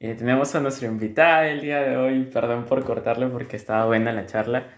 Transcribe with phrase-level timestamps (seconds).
[0.00, 4.12] Eh, tenemos a nuestra invitada el día de hoy, perdón por cortarle porque estaba buena
[4.12, 4.68] la charla.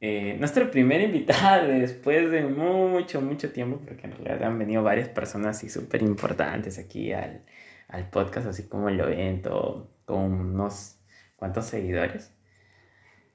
[0.00, 5.08] Eh, nuestra primera invitada después de mucho, mucho tiempo, porque en realidad han venido varias
[5.08, 7.44] personas así súper importantes aquí al,
[7.88, 10.98] al, podcast, así como el evento, con unos
[11.36, 12.34] cuantos seguidores.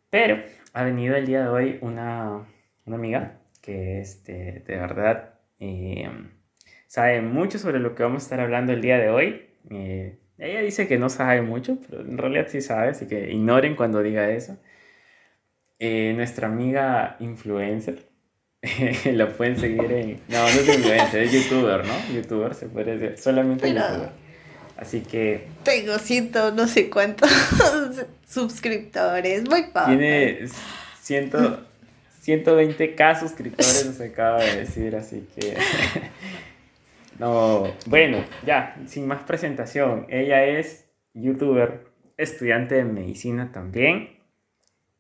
[0.10, 0.42] Pero
[0.74, 2.48] ha venido el día de hoy una,
[2.86, 6.10] una amiga que este, de verdad eh,
[6.88, 9.46] sabe mucho sobre lo que vamos a estar hablando el día de hoy.
[10.40, 14.02] Ella dice que no sabe mucho, pero en realidad sí sabe, así que ignoren cuando
[14.02, 14.58] diga eso.
[15.80, 18.06] Eh, nuestra amiga influencer,
[19.14, 20.22] la pueden seguir en...
[20.30, 21.94] No, no es influencer, es youtuber, ¿no?
[22.14, 24.12] Youtuber se puede decir, solamente youtuber.
[24.78, 25.48] Así que...
[25.64, 27.30] Tengo ciento no sé cuántos
[28.28, 29.98] suscriptores, muy padre.
[29.98, 30.48] Tiene
[31.02, 31.66] ciento,
[32.26, 35.58] 120k suscriptores, nos acaba de decir, así que...
[37.20, 40.06] No, bueno, ya, sin más presentación.
[40.10, 41.86] Ella es youtuber,
[42.18, 44.20] estudiante de medicina también.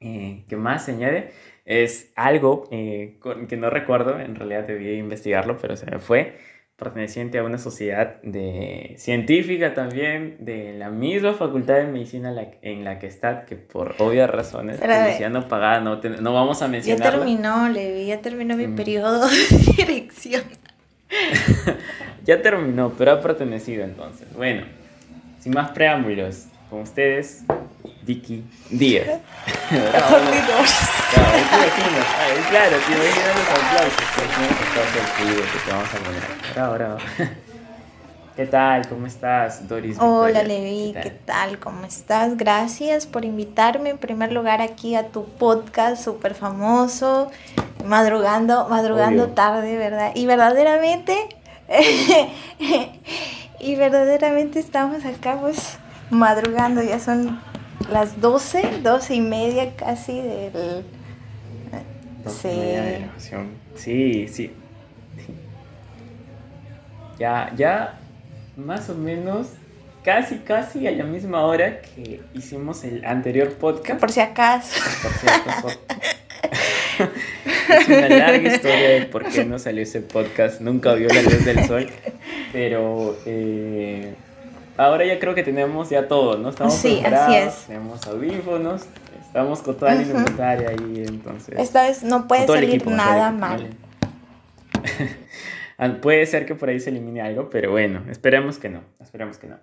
[0.01, 1.31] Eh, ¿Qué más se añade?
[1.65, 6.37] Es algo eh, que no recuerdo, en realidad debí investigarlo, pero se me fue.
[6.75, 12.99] Perteneciente a una sociedad de, científica también, de la misma facultad de medicina en la
[12.99, 17.11] que está, que por obvias razones, ya no pagada, no, no vamos a mencionar.
[17.11, 18.75] Ya terminó, Levi, ya terminó mi mm.
[18.75, 20.43] periodo de dirección.
[22.29, 24.27] ya terminó, pero ha pertenecido entonces.
[24.35, 24.61] Bueno,
[25.39, 27.41] sin más preámbulos, con ustedes,
[28.03, 29.05] Vicky Díaz.
[29.69, 29.89] claro,
[32.51, 34.03] claro, te imaginas los aplausos.
[35.17, 36.23] Que te vamos a poner.
[36.53, 36.97] Bravo, bravo.
[38.35, 38.87] ¿Qué tal?
[38.87, 39.97] ¿Cómo estás, Doris?
[39.99, 41.57] Hola, Levi, ¿Qué, tal?
[41.57, 42.37] ¿Cómo estás?
[42.37, 47.31] Gracias por invitarme en primer lugar aquí a tu podcast súper famoso,
[47.83, 50.11] madrugando, madrugando tarde, ¿verdad?
[50.13, 51.17] Y verdaderamente,
[53.59, 55.77] y verdaderamente estamos acá pues
[56.09, 57.39] madrugando, ya son
[57.91, 60.83] las 12, 12 y media casi del...
[62.27, 63.31] Sí.
[63.75, 64.51] sí, sí.
[67.17, 67.99] Ya, ya
[68.55, 69.47] más o menos
[70.03, 73.99] casi, casi a la misma hora que hicimos el anterior podcast.
[73.99, 74.79] Por si acaso.
[75.01, 75.67] Por si acaso.
[77.69, 80.61] es una larga historia de por qué no salió ese podcast.
[80.61, 81.89] Nunca vio la luz del sol.
[82.51, 84.13] Pero eh,
[84.77, 86.49] ahora ya creo que tenemos ya todo, ¿no?
[86.49, 87.65] Estamos sí, así es.
[87.67, 88.85] tenemos audífonos,
[89.21, 91.57] estamos con toda la indumentaria ahí, entonces.
[91.57, 93.69] Esta vez no puede salir nada mal.
[96.01, 99.47] Puede ser que por ahí se elimine algo, pero bueno, esperemos que no, esperemos que
[99.47, 99.57] no.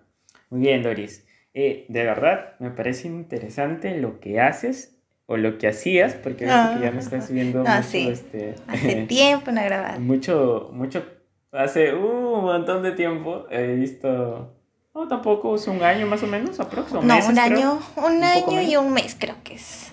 [0.48, 1.26] Muy bien, Doris.
[1.52, 4.95] Eh, de verdad, me parece interesante lo que haces
[5.26, 8.08] o lo que hacías, porque que ya me estás viendo mucho, sí.
[8.08, 10.00] este, hace tiempo no grabado.
[10.00, 11.04] Mucho, mucho,
[11.52, 14.54] hace uh, un montón de tiempo he visto,
[14.94, 17.24] no, tampoco, es un año más o menos, aproximadamente.
[17.24, 19.92] No, un año, un, año y un mes creo que es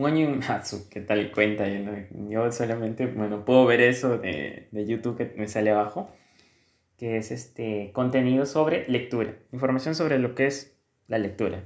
[0.00, 1.66] un año y un Hatsu, ¿qué tal cuenta?
[2.28, 6.10] Yo, solamente, bueno, puedo ver eso de, de, YouTube que me sale abajo,
[6.96, 10.76] que es este contenido sobre lectura, información sobre lo que es
[11.06, 11.64] la lectura,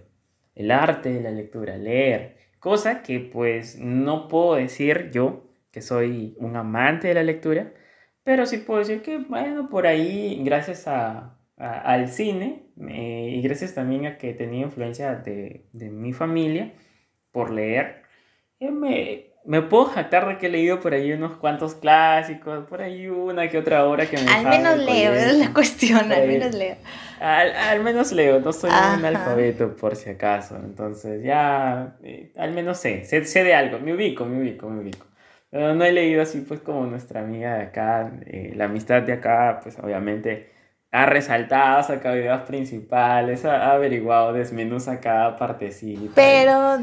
[0.54, 6.37] el arte de la lectura, leer, cosa que pues no puedo decir yo que soy
[6.38, 7.72] un amante de la lectura,
[8.25, 13.75] pero sí puedo decir que, bueno, por ahí, gracias a, al cine eh, y gracias
[13.75, 16.72] también a que tenía influencia de, de mi familia
[17.32, 18.04] por leer,
[18.60, 23.09] me, me puedo jactar de que he leído por ahí unos cuantos clásicos, por ahí
[23.09, 26.77] una que otra obra que me Al menos leo, es la cuestión, al menos leo.
[27.21, 32.78] Al, menos leo, no soy un analfabeto por si acaso, entonces ya, eh, al menos
[32.78, 35.06] sé, sé, de algo, me ubico, me ubico, me ubico.
[35.50, 39.12] Pero no he leído así pues como nuestra amiga de acá, eh, la amistad de
[39.12, 40.53] acá, pues obviamente
[40.94, 46.12] ha resaltado, ha sacado ideas principales, ha, averiguado, desmenuza cada partecita.
[46.15, 46.78] Pero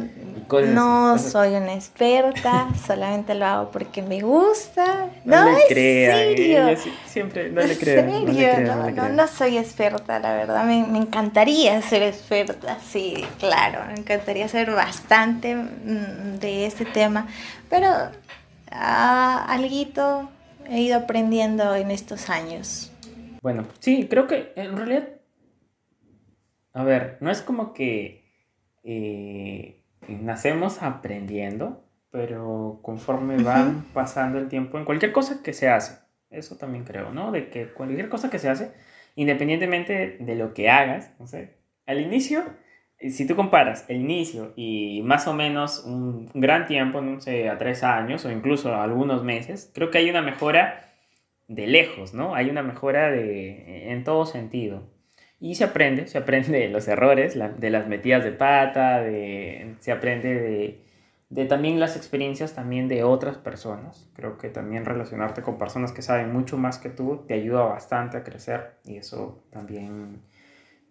[0.68, 5.08] no soy una experta, solamente lo hago porque me gusta.
[5.24, 8.66] No, no le crean, siempre no le crean.
[8.66, 10.66] No, no, no, soy experta, la verdad.
[10.66, 13.80] Me, me, encantaría ser experta, sí, claro.
[13.88, 17.28] Me encantaría saber bastante mm, de este tema.
[17.70, 17.88] Pero
[18.72, 20.30] ah, algo
[20.70, 22.91] he ido aprendiendo en estos años.
[23.42, 25.10] Bueno, sí, creo que en realidad,
[26.74, 28.24] a ver, no es como que
[28.84, 36.00] eh, nacemos aprendiendo, pero conforme van pasando el tiempo, en cualquier cosa que se hace,
[36.30, 37.32] eso también creo, ¿no?
[37.32, 38.74] De que cualquier cosa que se hace,
[39.16, 41.58] independientemente de lo que hagas, no sé,
[41.88, 42.44] al inicio,
[43.00, 47.58] si tú comparas el inicio y más o menos un gran tiempo, no sé, a
[47.58, 50.91] tres años o incluso algunos meses, creo que hay una mejora
[51.52, 52.34] de lejos, ¿no?
[52.34, 54.90] Hay una mejora de, en todo sentido.
[55.40, 59.92] Y se aprende, se aprende de los errores, de las metidas de pata, de, se
[59.92, 60.82] aprende de,
[61.30, 64.10] de también las experiencias también de otras personas.
[64.16, 68.18] Creo que también relacionarte con personas que saben mucho más que tú te ayuda bastante
[68.18, 70.22] a crecer y eso también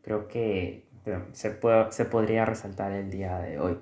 [0.02, 0.88] creo que
[1.32, 3.78] se, puede, se podría resaltar el día de hoy.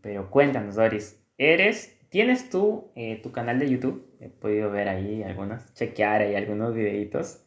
[0.00, 4.06] Pero cuéntanos, Doris, ¿eres, tienes tú eh, tu canal de YouTube?
[4.20, 7.40] He podido ver ahí algunos, chequear ahí algunos videitos.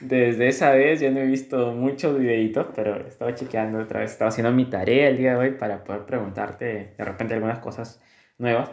[0.00, 4.28] Desde esa vez ya no he visto muchos videitos, pero estaba chequeando otra vez, estaba
[4.28, 8.02] haciendo mi tarea el día de hoy para poder preguntarte de repente algunas cosas
[8.38, 8.70] nuevas.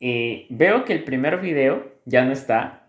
[0.00, 2.86] Y veo que el primer video ya no está.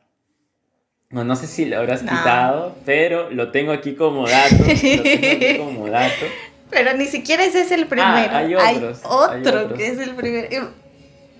[1.09, 4.55] No, no sé si lo habrás quitado, pero lo tengo aquí como dato.
[4.59, 6.25] lo tengo aquí como dato.
[6.69, 8.11] Pero ni siquiera ese es el primero.
[8.11, 10.71] Ah, hay, otros, otro que es el primero.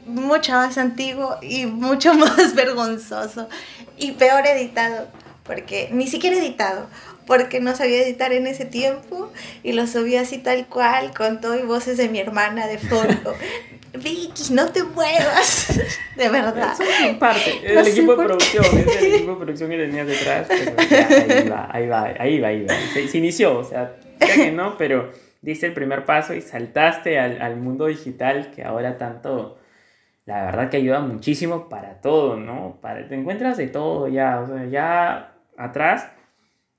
[0.09, 3.47] Mucho más antiguo y mucho más vergonzoso.
[3.97, 5.07] Y peor editado.
[5.43, 6.87] Porque ni siquiera editado.
[7.25, 9.31] Porque no sabía editar en ese tiempo.
[9.63, 11.13] Y lo subí así tal cual.
[11.15, 13.35] Con todo y voces de mi hermana de fondo.
[13.93, 15.79] Vicky, no te muevas.
[16.15, 16.73] De verdad.
[16.79, 17.59] Es parte.
[17.63, 18.65] el equipo de producción.
[18.65, 20.47] Es el equipo de producción que tenía detrás.
[20.47, 22.73] Pero ahí va, ahí va, ahí va, ahí va.
[22.93, 25.11] Se, inició, o sea, que no, pero
[25.41, 29.58] diste el primer paso y saltaste al, al mundo digital que ahora tanto
[30.29, 32.77] la verdad que ayuda muchísimo para todo, ¿no?
[32.81, 36.11] Para, te encuentras de todo ya, o sea, ya atrás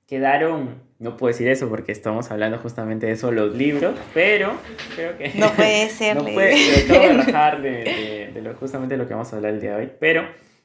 [0.07, 4.53] quedaron no puedo decir eso porque estamos hablando justamente de eso, los libros, pero
[4.95, 5.31] creo que...
[5.35, 6.15] No puede ser.
[6.15, 6.53] no puede,
[7.61, 10.23] de, de, de, lo, justamente lo que vamos a hablar el día de hoy, pero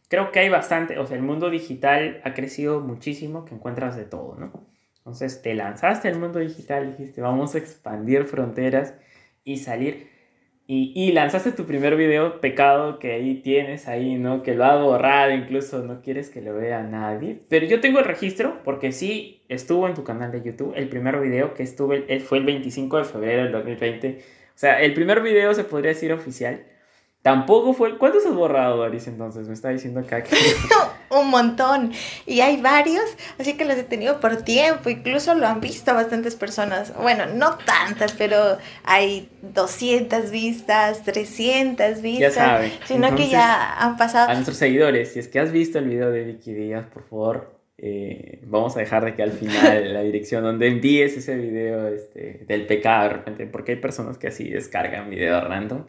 [0.09, 4.05] creo que hay bastante, o sea, el mundo digital ha crecido muchísimo, que encuentras de
[4.05, 4.53] todo, ¿no?
[4.99, 8.95] Entonces te lanzaste al mundo digital, dijiste, vamos a expandir fronteras
[9.43, 10.16] y salir
[10.69, 14.43] y, lanzaste tu primer video, pecado, que ahí tienes, ahí, ¿no?
[14.43, 17.39] Que lo ha borrado, incluso no quieres que lo vea nadie.
[17.49, 21.21] Pero yo tengo el registro, porque sí estuvo en tu canal de YouTube, el primer
[21.21, 24.19] video que estuve, fue el 25 de febrero del 2020.
[24.19, 26.65] O sea, el primer video se podría decir oficial.
[27.27, 27.99] Tampoco fue.
[27.99, 29.49] ¿Cuántos has borrado, Doris, entonces?
[29.49, 30.37] Me está diciendo acá que.
[31.11, 31.91] un montón.
[32.25, 33.03] Y hay varios,
[33.37, 34.91] así que los he tenido por tiempo.
[34.91, 36.95] Incluso lo han visto bastantes personas.
[36.97, 42.21] Bueno, no tantas, pero hay 200 vistas, 300 vistas.
[42.21, 42.73] Ya saben.
[42.85, 44.31] Sino que ya han pasado.
[44.31, 47.57] A nuestros seguidores, si es que has visto el video de Vicky Díaz, por favor.
[47.77, 52.45] Eh, vamos a dejar de que al final la dirección donde envíes ese video este,
[52.47, 55.87] del pecado de repente, porque hay personas que así descargan videos random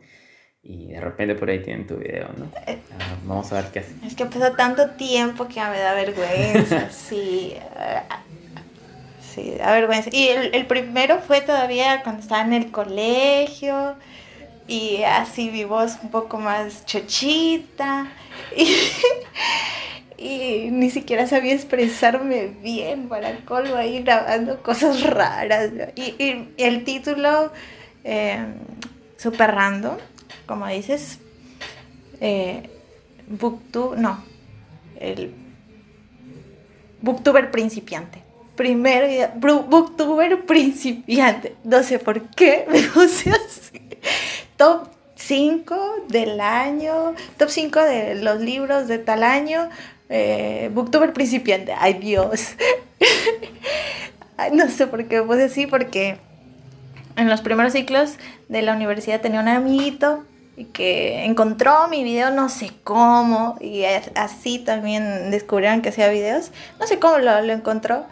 [0.68, 2.50] y de repente por ahí tienen tu video, ¿no?
[2.66, 2.80] Eh,
[3.24, 3.94] vamos a ver qué hace.
[4.06, 7.54] Es que pasó tanto tiempo que me da vergüenza, sí.
[9.34, 10.10] Sí, da vergüenza.
[10.12, 13.96] Y el, el, primero fue todavía cuando estaba en el colegio
[14.68, 18.08] y así mi voz un poco más chochita
[18.54, 18.76] y,
[20.18, 25.72] y ni siquiera sabía expresarme bien para colmo ahí grabando cosas raras.
[25.96, 27.54] Y, y el título,
[28.04, 28.46] eh,
[29.16, 29.96] super random
[30.48, 31.20] como dices,
[32.22, 32.70] eh,
[33.28, 34.24] Booktuber, no,
[35.00, 35.34] el
[37.02, 38.24] Booktuber principiante.
[38.56, 41.56] Primero, Booktuber principiante.
[41.64, 43.82] No sé por qué me puse así.
[44.56, 49.70] Top 5 del año, top 5 de los libros de tal año,
[50.10, 51.74] eh, Booktuber principiante.
[51.78, 52.56] Ay Dios.
[54.54, 56.18] no sé por qué me puse así, porque
[57.16, 58.16] en los primeros ciclos
[58.48, 60.24] de la universidad tenía un amiguito
[60.66, 63.84] que encontró mi video no sé cómo y
[64.16, 66.52] así también descubrieron que hacía videos.
[66.80, 68.06] No sé cómo lo, lo encontró.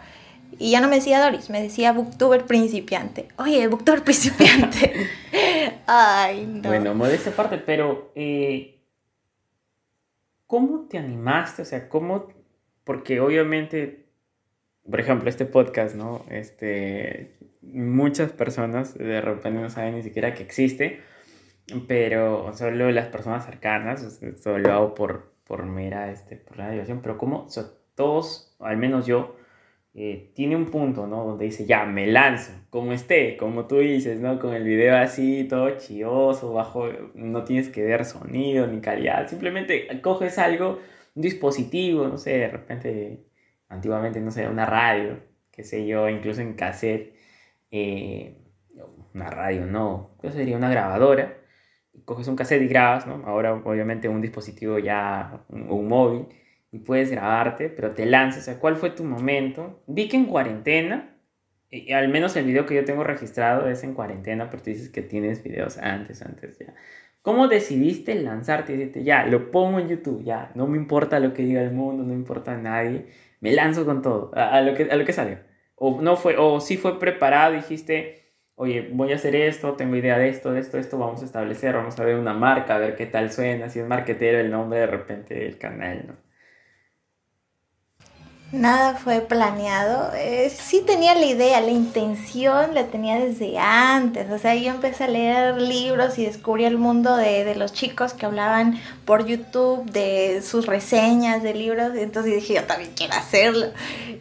[0.58, 3.28] Y ya no me decía Doris, me decía Booktuber principiante.
[3.36, 4.92] Oye, Booktuber principiante.
[5.86, 6.68] Ay, no.
[6.68, 8.78] Bueno, modesta parte, pero eh,
[10.46, 11.62] ¿cómo te animaste?
[11.62, 12.28] O sea, ¿cómo?
[12.84, 14.06] Porque obviamente,
[14.88, 16.24] por ejemplo, este podcast, ¿no?
[16.30, 21.02] Este, muchas personas de repente no saben ni siquiera que existe
[21.88, 27.00] pero solo las personas cercanas, solo lo hago por, por mera, este, por la diversión,
[27.02, 27.46] pero como
[27.94, 29.36] todos, al menos yo,
[29.94, 31.24] eh, tiene un punto, ¿no?
[31.24, 34.38] Donde dice, ya, me lanzo, como esté, como tú dices, ¿no?
[34.38, 39.88] Con el video así, todo chioso, bajo, no tienes que ver sonido ni calidad, simplemente
[40.02, 40.80] coges algo,
[41.14, 43.24] un dispositivo, no sé, de repente,
[43.68, 45.18] antiguamente, no sé, una radio,
[45.50, 47.14] qué sé yo, incluso en cassette,
[47.70, 48.36] eh,
[49.14, 50.56] una radio, no, ¿qué sería?
[50.58, 51.38] Una grabadora,
[52.04, 53.22] coges un cassette y grabas, ¿no?
[53.26, 56.26] Ahora obviamente un dispositivo ya, un, un móvil,
[56.72, 58.42] y puedes grabarte, pero te lanzas.
[58.42, 59.82] O sea, ¿cuál fue tu momento?
[59.86, 61.16] Vi que en cuarentena,
[61.70, 64.88] y al menos el video que yo tengo registrado es en cuarentena, pero tú dices
[64.88, 66.74] que tienes videos antes, antes ya.
[67.22, 71.42] ¿Cómo decidiste lanzarte y ya, lo pongo en YouTube, ya, no me importa lo que
[71.42, 73.06] diga el mundo, no me importa nadie,
[73.40, 75.42] me lanzo con todo, a, lo, que, a lo que salga?
[75.74, 78.25] O no fue, o sí fue preparado, dijiste,
[78.56, 81.26] oye, voy a hacer esto, tengo idea de esto, de esto, de esto, vamos a
[81.26, 84.50] establecer, vamos a ver una marca, a ver qué tal suena, si es marquetero el
[84.50, 86.26] nombre de repente del canal, ¿no?
[88.52, 90.12] Nada fue planeado.
[90.14, 94.30] Eh, sí tenía la idea, la intención la tenía desde antes.
[94.30, 98.14] O sea, yo empecé a leer libros y descubrí el mundo de, de los chicos
[98.14, 101.96] que hablaban por YouTube de sus reseñas de libros.
[101.96, 103.66] Entonces dije, yo también quiero hacerlo.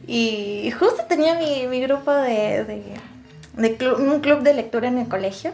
[0.07, 2.83] Y justo tenía mi, mi grupo de, de,
[3.57, 5.51] de club, un club de lectura en el colegio.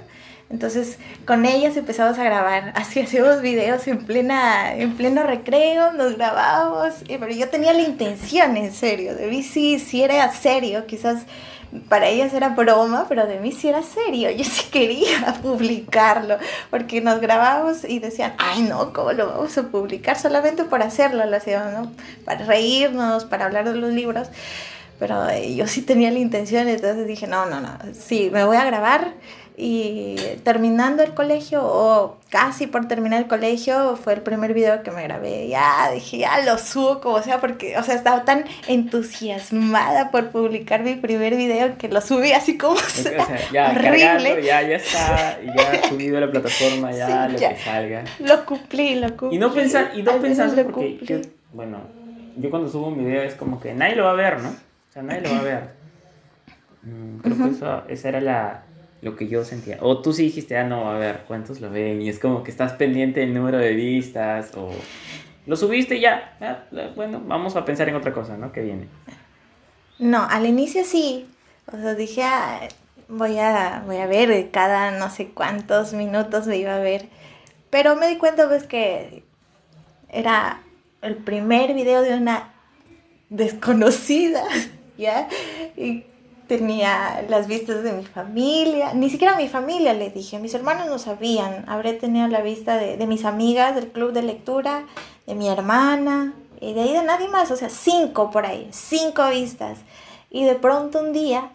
[0.51, 2.73] Entonces, con ellas empezamos a grabar.
[2.75, 6.95] Así hacíamos videos en plena en pleno recreo, nos grabábamos.
[7.07, 9.15] Pero yo tenía la intención, en serio.
[9.15, 10.85] De mí sí, sí era serio.
[10.85, 11.25] Quizás
[11.87, 14.29] para ellas era broma, pero de mí sí era serio.
[14.31, 16.37] Yo sí quería publicarlo.
[16.69, 20.19] Porque nos grabábamos y decían, ay, no, ¿cómo lo vamos a publicar?
[20.19, 21.91] Solamente por hacerlo lo hacíamos, ¿no?
[22.25, 24.27] Para reírnos, para hablar de los libros.
[25.01, 27.75] Pero eh, yo sí tenía la intención, entonces dije, no, no, no.
[27.91, 29.15] Sí, me voy a grabar
[29.57, 34.91] y terminando el colegio o casi por terminar el colegio fue el primer video que
[34.91, 35.47] me grabé.
[35.47, 40.83] Ya dije, ya lo subo como sea porque, o sea, estaba tan entusiasmada por publicar
[40.83, 44.43] mi primer video que lo subí así como sea, ya, horrible.
[44.43, 48.03] ya, ya está, ya subido a la plataforma, ya lo que salga.
[48.19, 49.37] Lo cumplí, lo cumplí.
[49.37, 51.17] Y no, pensar, y no pensaste porque, yo,
[51.53, 51.79] bueno,
[52.37, 54.70] yo cuando subo un video es como que nadie lo va a ver, ¿no?
[54.91, 55.81] O sea, nadie lo va a ver.
[56.83, 58.63] Mm, creo que eso, esa era la,
[59.03, 59.77] lo que yo sentía.
[59.81, 62.01] O tú sí dijiste, ah, no, a ver, ¿cuántos lo ven?
[62.01, 64.71] Y es como que estás pendiente del número de vistas o
[65.45, 66.35] lo subiste y ya.
[66.41, 66.63] Ah,
[66.95, 68.51] bueno, vamos a pensar en otra cosa, ¿no?
[68.51, 68.87] Que viene.
[69.99, 71.29] No, al inicio sí.
[71.71, 72.67] O sea, dije, ah,
[73.07, 77.09] voy, a, voy a ver cada no sé cuántos minutos me iba a ver.
[77.69, 79.23] Pero me di cuenta pues que
[80.09, 80.61] era
[81.01, 82.51] el primer video de una
[83.29, 84.43] desconocida,
[84.97, 85.27] ¿ya?
[85.77, 86.03] Y
[86.47, 90.99] tenía las vistas de mi familia, ni siquiera mi familia le dije, mis hermanos no
[90.99, 94.85] sabían, habré tenido la vista de, de mis amigas del club de lectura,
[95.27, 99.27] de mi hermana, y de ahí de nadie más, o sea, cinco por ahí, cinco
[99.29, 99.79] vistas.
[100.29, 101.51] Y de pronto un día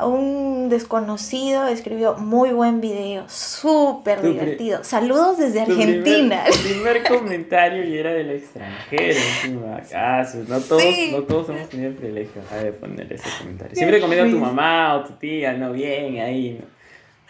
[0.00, 4.84] un desconocido escribió muy buen video, súper divertido.
[4.84, 6.44] Saludos desde Argentina.
[6.46, 9.80] El primer, comentario y era del extranjero encima.
[9.94, 13.74] Ah, no todos, no todos hemos tenido el privilegio de poner ese comentario.
[13.76, 16.66] Siempre comenta tu mamá o tu tía, no bien ahí, ¿no?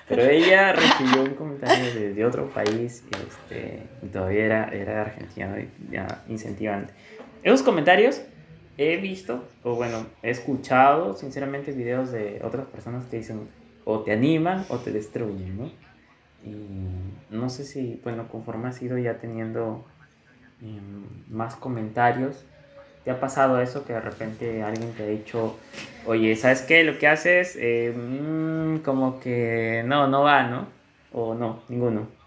[0.09, 5.57] Pero ella recibió un comentario de, otro país este, y todavía era, era de Argentina,
[5.91, 6.93] ya incentivante.
[7.43, 8.23] Esos comentarios
[8.79, 13.49] he visto, o bueno, he escuchado sinceramente videos de otras personas que dicen
[13.85, 15.71] o te animan o te destruyen, ¿no?
[16.45, 16.57] Y
[17.31, 19.85] no sé si, bueno, conforme has ido ya teniendo
[20.61, 22.45] em, más comentarios,
[23.05, 25.57] ¿te ha pasado eso que de repente alguien te ha dicho,
[26.07, 26.85] oye, ¿sabes qué?
[26.85, 30.67] Lo que haces, eh, mm, como que no, no va, ¿no?
[31.13, 32.22] O no, ninguno.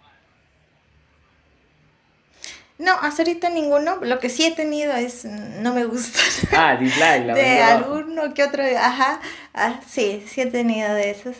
[2.77, 3.98] No, hasta ahorita ninguno.
[4.01, 6.20] Lo que sí he tenido es no me gusta.
[6.58, 9.22] Ah, dislike, la De alguno que otro, ajá.
[9.53, 11.36] Ah, sí, sí he tenido de esos.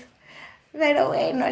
[0.78, 1.46] Pero bueno,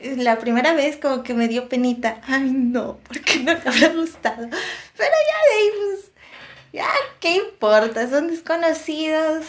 [0.00, 2.20] la primera vez como que me dio penita.
[2.26, 4.48] Ay, no, porque no me habrá gustado.
[4.96, 6.10] Pero ya de ahí, pues,
[6.72, 8.08] ya, ¿qué importa?
[8.08, 9.44] Son desconocidos.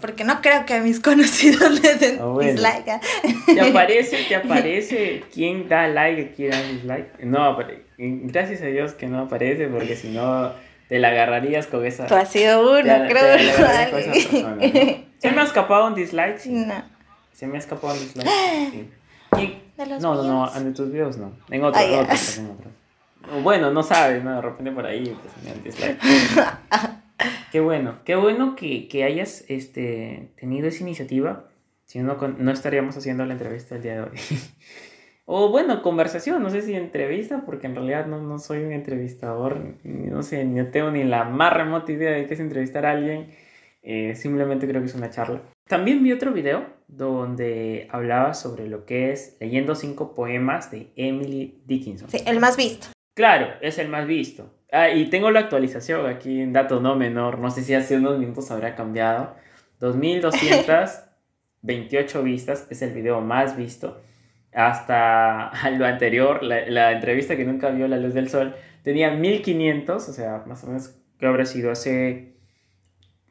[0.00, 2.88] Porque no creo que a mis conocidos les den ah, dislike.
[2.88, 3.00] ¿ah?
[3.46, 7.20] ¿Te aparece, te aparece quién da like, quién da dislike?
[7.20, 7.56] No,
[8.24, 10.52] gracias a Dios que no aparece, porque si no
[10.88, 12.06] te la agarrarías con esa.
[12.06, 13.38] Tú has sido uno, creo.
[15.18, 16.38] ¿Se me ha escapado un dislike?
[16.38, 16.50] Sí.
[16.50, 16.82] No.
[17.32, 18.28] Se me ha escapado un dislike.
[19.36, 19.58] Sí.
[19.76, 21.32] ¿De los no, no, no, en tus videos no.
[21.50, 22.72] En otros, en otros, en otros.
[23.42, 24.34] Bueno, no sabes, ¿no?
[24.34, 25.16] De repente por ahí,
[25.62, 25.76] pues,
[27.52, 31.44] qué bueno, qué bueno que, que, hayas este, tenido esa iniciativa.
[31.86, 34.10] Si no, no estaríamos haciendo la entrevista el día de hoy.
[35.34, 39.78] o bueno, conversación, no sé si entrevista, porque en realidad no, no soy un entrevistador,
[39.82, 43.34] no sé, no tengo ni la más remota idea de qué es entrevistar a alguien.
[43.82, 45.40] Eh, simplemente creo que es una charla.
[45.66, 51.62] También vi otro video donde hablaba sobre lo que es leyendo cinco poemas de Emily
[51.64, 52.10] Dickinson.
[52.10, 52.88] Sí, el más visto.
[53.14, 54.52] Claro, es el más visto.
[54.70, 58.18] Ah, y tengo la actualización aquí, en dato no menor, no sé si hace unos
[58.18, 59.34] minutos habrá cambiado.
[59.80, 63.98] 2228 vistas, es el video más visto.
[64.54, 70.12] Hasta lo anterior, la, entrevista que nunca vio la luz del sol, tenía 1500, o
[70.12, 72.34] sea, más o menos que habrá sido hace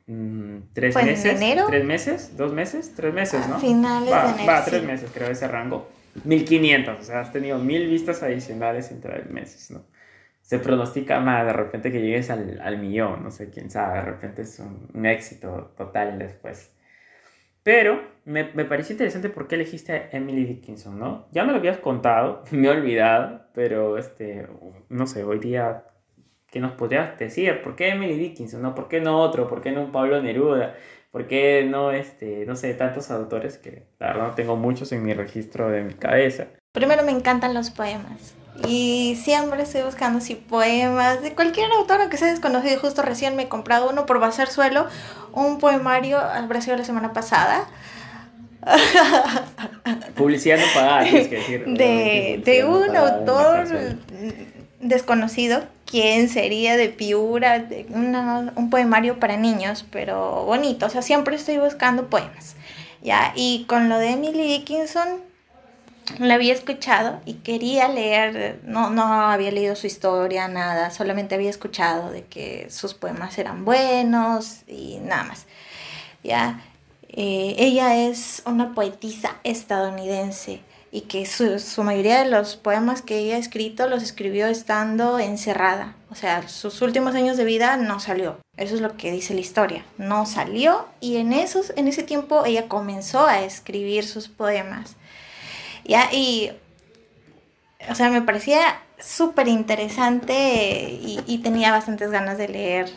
[0.07, 1.25] mm, tres meses.
[1.25, 1.65] En enero?
[1.67, 2.37] ¿Tres meses?
[2.37, 2.93] ¿Dos meses?
[2.95, 3.59] Tres meses, ¿no?
[3.59, 4.51] finales va, de enero.
[4.51, 5.87] Va, tres meses, creo, ese rango.
[6.23, 9.85] 1500, o sea, has tenido mil vistas adicionales en tres meses, ¿no?
[10.41, 14.01] Se pronostica más de repente que llegues al, al millón, no sé, quién sabe, de
[14.01, 16.71] repente es un, éxito total después.
[17.63, 21.27] Pero me, me pareció interesante por qué elegiste Emily Dickinson, ¿no?
[21.31, 24.47] Ya me lo habías contado, me he olvidado, pero este,
[24.89, 25.85] no sé, hoy día,
[26.47, 27.61] ¿qué nos podrías decir?
[27.61, 28.75] ¿Por qué Emily Dickinson, no?
[28.75, 29.47] ¿Por qué no otro?
[29.47, 30.75] ¿Por qué no un Pablo Neruda?
[31.11, 35.03] ¿Por qué no, este, no sé, tantos autores que la verdad no tengo muchos en
[35.03, 36.47] mi registro de mi cabeza?
[36.71, 38.33] Primero me encantan los poemas.
[38.67, 42.79] Y siempre estoy buscando así poemas de cualquier autor que sea desconocido.
[42.79, 44.87] Justo recién me he comprado uno por Bazar Suelo,
[45.33, 47.65] un poemario, habrá sido la semana pasada.
[50.15, 51.65] Publicidad no pagada, tienes que decir.
[51.65, 53.67] De, de un autor
[54.79, 60.85] desconocido, quien sería de Piura, un poemario para niños, pero bonito.
[60.85, 62.55] O sea, siempre estoy buscando poemas.
[63.01, 63.33] ¿ya?
[63.35, 65.21] Y con lo de Emily Dickinson,
[66.19, 71.49] la había escuchado y quería leer, no, no había leído su historia, nada, solamente había
[71.49, 75.45] escuchado de que sus poemas eran buenos y nada más.
[76.23, 76.61] ¿ya?
[77.13, 83.35] Eh, ella es una poetisa estadounidense y que su, mayoría de los poemas que ella
[83.35, 85.95] ha escrito los escribió estando encerrada.
[86.09, 88.37] O sea, sus últimos años de vida no salió.
[88.57, 89.85] Eso es lo que dice la historia.
[89.97, 94.95] No salió y en, esos, en ese tiempo ella comenzó a escribir sus poemas.
[95.85, 96.09] ¿ya?
[96.13, 96.51] Y,
[97.89, 102.89] o sea, me parecía súper interesante y, tenía bastantes ganas de leer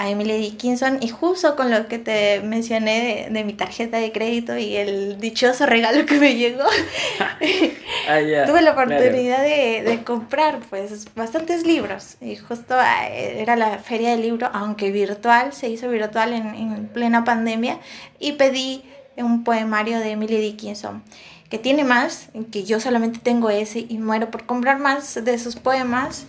[0.00, 4.10] a Emily Dickinson y justo con lo que te mencioné de, de mi tarjeta de
[4.12, 6.64] crédito y el dichoso regalo que me llegó,
[8.08, 13.56] ah, yeah, tuve la oportunidad de, de, comprar pues bastantes libros y justo ah, era
[13.56, 17.78] la feria del libro, aunque virtual, se hizo virtual en, en plena pandemia
[18.18, 18.82] y pedí
[19.18, 21.02] un poemario de Emily Dickinson
[21.50, 25.56] que tiene más, que yo solamente tengo ese y muero por comprar más de sus
[25.56, 26.24] poemas,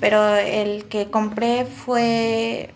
[0.00, 2.74] pero el que compré fue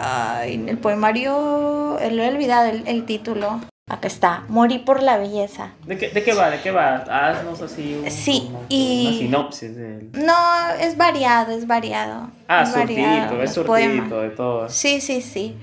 [0.00, 3.60] ay, el poemario, lo he olvidado el, el, título.
[3.88, 5.72] Acá está, Morí por la belleza.
[5.84, 6.48] ¿De qué, de qué va?
[6.50, 6.96] ¿De qué va?
[6.96, 9.08] Haznos así un, sí, y...
[9.08, 9.76] una sinopsis.
[9.76, 10.10] Del...
[10.12, 12.30] No, es variado, es variado.
[12.46, 14.68] Ah, es variado, es surtidito de todo.
[14.68, 15.56] Sí, sí, sí.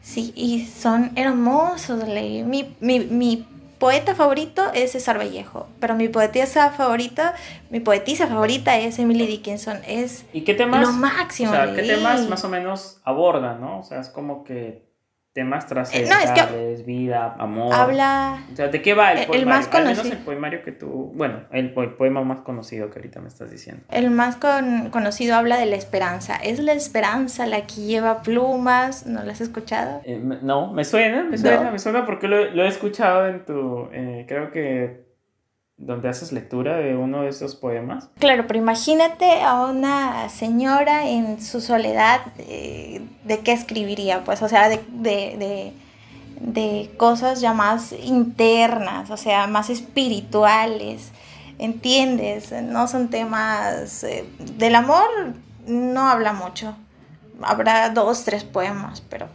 [0.00, 2.46] Sí, y son hermosos leer.
[2.46, 3.46] Mi, mi, mi
[3.78, 7.34] poeta favorito es César Vallejo, pero mi poetisa favorita,
[7.70, 9.78] mi poetisa favorita es Emily Dickinson.
[9.86, 11.50] Es ¿Y qué temas, lo máximo.
[11.50, 13.80] O sea, ¿qué temas más o menos aborda, no?
[13.80, 14.87] O sea, es como que
[15.38, 17.72] temas trascendentales, no, es que vida, amor.
[17.72, 18.42] Habla.
[18.52, 19.46] O sea, ¿de qué va el, el poemario?
[19.46, 19.90] más conocido.
[19.90, 21.12] Al menos el poemario que tú.
[21.14, 23.84] Bueno, el, el, poema más conocido que ahorita me estás diciendo.
[23.88, 26.34] El más con, conocido habla de la esperanza.
[26.34, 29.06] ¿Es la esperanza la que lleva plumas?
[29.06, 30.00] ¿No la has escuchado?
[30.04, 31.70] Eh, no, me suena, me suena, no.
[31.70, 33.88] me suena porque lo, lo, he escuchado en tu.
[33.92, 35.07] Eh, creo que
[35.78, 38.08] donde haces lectura de uno de esos poemas.
[38.18, 44.24] Claro, pero imagínate a una señora en su soledad, eh, ¿de qué escribiría?
[44.24, 45.72] Pues, o sea, de, de, de,
[46.40, 51.12] de, cosas ya más internas, o sea, más espirituales,
[51.58, 52.52] ¿entiendes?
[52.62, 54.02] No son temas...
[54.02, 54.24] Eh,
[54.56, 55.06] del amor
[55.68, 56.74] no habla mucho,
[57.40, 59.28] habrá dos, tres poemas, pero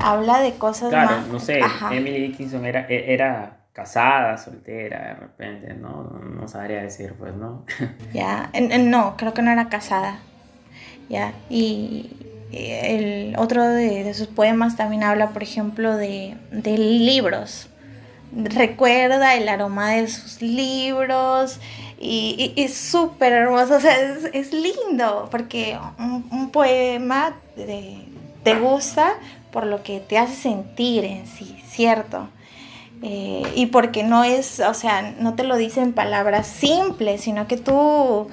[0.00, 1.28] habla de cosas claro, más...
[1.28, 1.94] no sé, Ajá.
[1.94, 2.86] Emily Dickinson era...
[2.88, 6.02] era casada, soltera, de repente, ¿no?
[6.02, 7.64] No sabría decir, pues, ¿no?
[8.12, 10.18] Ya, no, creo que no era casada.
[11.08, 12.10] Ya, y
[12.50, 17.68] el otro de, de sus poemas también habla, por ejemplo, de, de, libros.
[18.32, 21.60] Recuerda el aroma de sus libros
[22.00, 28.04] y, y, y súper hermoso, o sea, es, es lindo porque un, poema de,
[28.42, 29.14] te gusta
[29.52, 32.28] por lo que te hace sentir en sí, ¿cierto?
[33.02, 37.46] Eh, y porque no es, o sea, no te lo dice en palabras simples, sino
[37.46, 38.28] que tú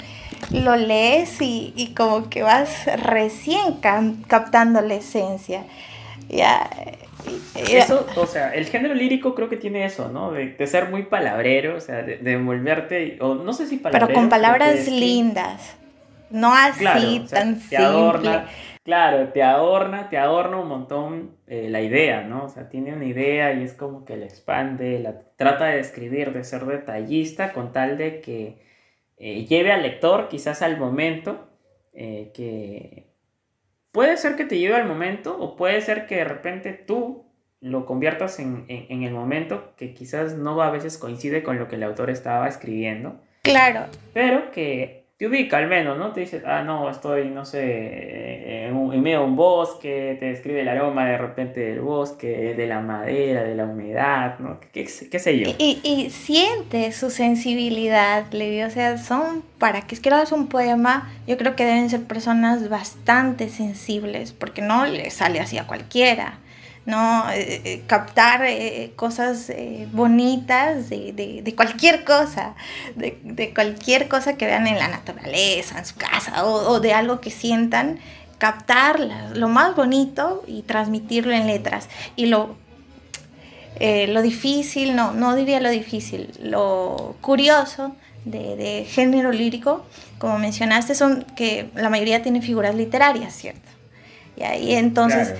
[0.51, 3.79] lo lees y, y como que vas recién
[4.27, 5.63] captando la esencia.
[6.29, 6.69] Ya,
[7.55, 10.31] eso, o sea, el género lírico creo que tiene eso, ¿no?
[10.31, 14.07] De, de ser muy palabrero, o sea, de, de, envolverte, o no sé si palabrero.
[14.07, 15.75] Pero con palabras lindas,
[16.29, 17.77] no así claro, o sea, tan te simple.
[17.77, 18.45] Adorna,
[18.85, 22.45] claro, te adorna, te adorna un montón eh, la idea, ¿no?
[22.45, 26.31] O sea, tiene una idea y es como que la expande, la trata de describir,
[26.31, 28.61] de ser detallista con tal de que
[29.17, 31.49] eh, lleve al lector quizás al momento
[31.93, 33.07] eh, que
[33.91, 37.25] puede ser que te lleve al momento o puede ser que de repente tú
[37.61, 41.67] lo conviertas en, en, en el momento que quizás no a veces coincide con lo
[41.67, 43.19] que el autor estaba escribiendo.
[43.41, 43.87] Claro.
[44.13, 46.11] Pero que te ubica al menos, ¿no?
[46.11, 50.25] Te dices, ah, no, estoy, no sé, en, un, en, medio de un bosque, te
[50.25, 54.59] describe el aroma de repente del bosque, de la madera, de la humedad, ¿no?
[54.73, 55.49] ¿Qué, qué, sé yo?
[55.57, 61.37] Y, y, siente su sensibilidad, Levi, o sea, son, para que escribas un poema, yo
[61.37, 66.39] creo que deben ser personas bastante sensibles, porque no le sale así a cualquiera.
[66.85, 67.29] ¿No?
[67.31, 69.51] Eh, eh, captar eh, cosas
[69.91, 72.55] bonitas de, de, cualquier cosa,
[72.95, 76.93] de, de, cualquier cosa que vean en la naturaleza, en su casa, o, o de
[76.93, 77.99] algo que sientan,
[78.37, 78.99] captar
[79.33, 81.89] lo más bonito y transmitirlo en letras.
[82.15, 82.55] Y lo,
[83.79, 87.95] lo difícil, no, no diría lo difícil, lo curioso
[88.25, 89.85] de, de, género lírico,
[90.19, 93.69] como mencionaste, son que la mayoría tiene figuras literarias, ¿cierto?
[94.37, 95.33] Y ahí entonces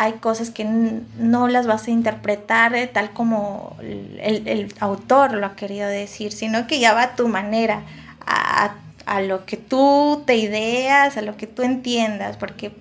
[0.00, 5.56] hay cosas que no las vas a interpretar eh, tal como el, autor lo ha
[5.56, 7.82] querido decir, sino que ya va a tu manera,
[8.26, 8.72] a,
[9.20, 12.72] lo que tú te ideas, a lo que tú entiendas, porque,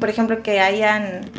[0.00, 1.30] por ejemplo, que hayan,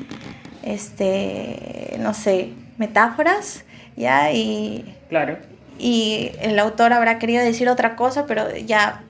[0.61, 4.31] este, no sé, metáforas, ¿ya?
[4.31, 5.39] Y, claro.
[5.79, 9.01] Y el autor habrá querido decir otra cosa, pero ya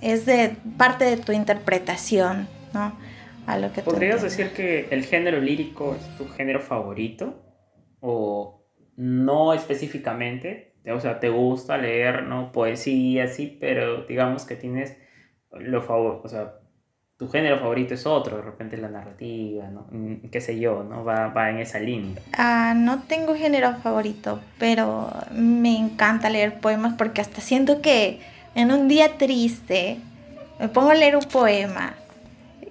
[0.00, 2.92] es de parte de tu interpretación, ¿no?
[3.84, 7.42] ¿Podrías decir que el género lírico es tu género favorito?
[8.00, 8.64] ¿O
[8.96, 10.74] no específicamente?
[10.86, 12.52] O sea, te gusta leer, ¿no?
[12.52, 14.96] Poesía, sí, pero digamos que tienes
[15.52, 16.54] lo favor, o sea,
[17.16, 19.86] tu género favorito es otro, de repente la narrativa, ¿no?
[19.90, 21.04] Mm, qué sé yo, ¿no?
[21.04, 22.22] Va, va en esa línea.
[22.36, 28.20] Ah, no tengo género favorito, pero me encanta leer poemas porque hasta siento que
[28.54, 29.98] en un día triste
[30.58, 31.94] me pongo a leer un poema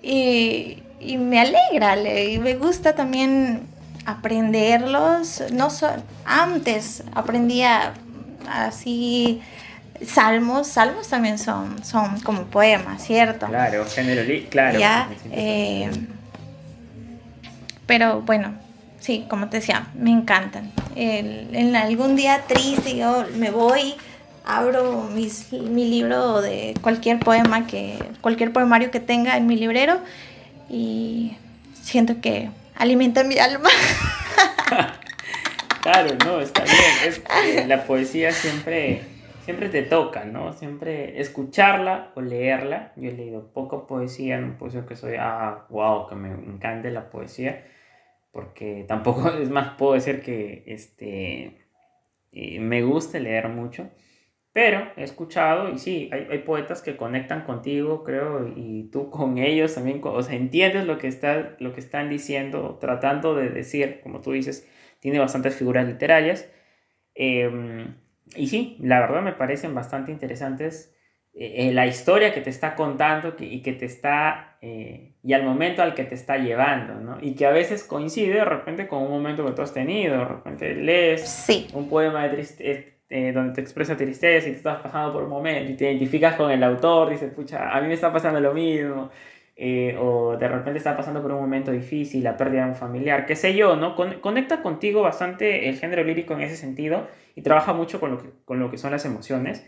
[0.02, 0.84] y,
[1.18, 3.68] me alegra, y me gusta también
[4.06, 5.44] aprenderlos.
[5.52, 7.94] No son, antes aprendía
[8.50, 9.42] así
[10.06, 13.48] salmos, salmos también son, son como poemas, ¿cierto?
[13.48, 14.80] Claro, género, claro.
[15.32, 15.90] Eh,
[17.86, 18.54] pero bueno,
[19.00, 20.72] sí, como te decía, me encantan.
[20.96, 23.96] en algún día triste yo me voy
[24.46, 30.00] abro mi libro de cualquier poema que, cualquier poemario que tenga en mi librero
[30.70, 31.38] y
[31.74, 33.70] siento que alimenta mi alma.
[35.82, 37.68] claro, no, está bien.
[37.68, 39.02] la poesía siempre,
[39.44, 40.54] siempre te toca, ¿no?
[40.54, 42.94] Siempre escucharla o leerla.
[42.96, 47.10] Yo he leído poco poesía, no puedo que soy, ah, wow, que me encante la
[47.10, 47.66] poesía,
[48.32, 51.66] porque tampoco, es más, puedo decir que este,
[52.32, 53.90] eh, me gusta leer mucho
[54.60, 59.38] pero he escuchado, y sí, hay, hay, poetas que conectan contigo, creo, y tú con
[59.38, 64.02] ellos también, o sea, entiendes lo que, está, lo que están diciendo, tratando de decir,
[64.04, 64.70] como tú dices,
[65.00, 66.52] tiene bastantes figuras literarias.
[67.16, 67.96] Em,
[68.36, 70.94] y sí, la verdad me parecen bastante interesantes
[71.34, 75.84] eh, la historia que te está contando y que te está, eh, y al momento
[75.84, 77.18] al que te está llevando, ¿no?
[77.22, 80.26] Y que a veces coincide de repente con un momento que tú has tenido, de
[80.26, 85.12] repente lees un poema de tristeza eh, donde te expresa tristeza y te estás pasando
[85.14, 88.14] por un momento y te identificas con el autor, dices, pucha, a mí me está
[88.14, 89.10] pasando lo mismo,
[89.56, 93.26] eh, o de repente está pasando por un momento difícil, la pérdida de un familiar,
[93.26, 93.96] qué sé yo, ¿no?
[93.96, 98.30] conecta contigo bastante el género lírico en ese sentido y trabaja mucho con lo que,
[98.46, 99.66] con lo que son las emociones,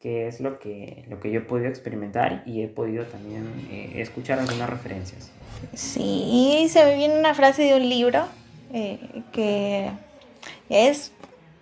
[0.00, 3.92] que es lo que, lo que yo he podido experimentar y he podido también eh,
[4.00, 5.30] escuchar algunas referencias.
[5.74, 8.24] Sí, se me viene una frase de un libro
[9.32, 9.90] que
[10.68, 11.12] es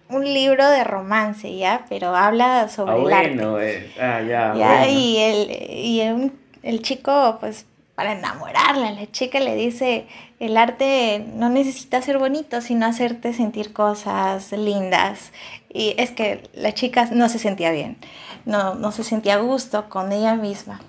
[0.09, 1.85] un libro de romance, ¿ya?
[1.89, 3.93] Pero habla sobre ah, el bueno, eh.
[4.01, 4.89] ah, ya, ¿ya?
[4.89, 10.07] Y, el, y el, el, chico, pues, para enamorarla, la chica le dice,
[10.41, 15.33] el arte no necesita ser bonito, sino hacerte sentir cosas lindas.
[15.69, 17.99] Y es que la chica no se sentía bien,
[18.47, 20.81] no, no se sentía a gusto con ella misma,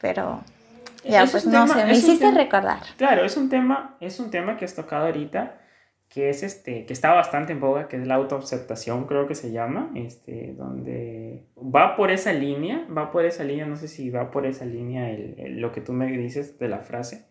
[0.00, 0.42] pero...
[1.06, 2.80] Ya, pues no sé, me hiciste recordar.
[2.96, 5.52] Claro, es un tema, es un tema que has tocado ahorita
[6.14, 9.50] que es este, que está bastante en boga, que es la autoaceptación, creo que se
[9.50, 14.30] llama, este, donde va por esa línea, va por esa línea, no sé si va
[14.30, 17.26] por esa línea el, lo que tú me dices de la frase.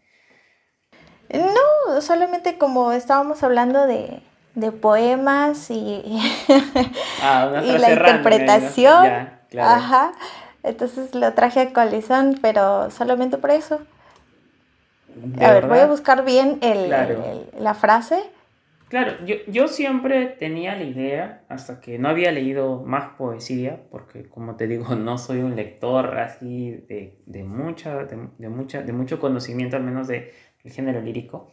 [1.34, 4.20] No, solamente como estábamos hablando de,
[4.56, 6.20] de poemas y,
[7.22, 9.30] ah, y la interpretación.
[9.58, 10.12] Ajá.
[10.62, 13.80] Entonces lo traje a colisión, pero solamente por eso.
[15.40, 16.90] a ver, voy a buscar bien el,
[17.58, 18.22] la frase
[18.94, 24.30] Claro, yo, yo siempre tenía la idea, hasta que no había leído más poesía, porque
[24.30, 29.20] como te digo, no soy un lector así de, de mucha, de, mucha, de mucho
[29.20, 30.30] conocimiento, al menos del
[30.66, 31.52] género lírico,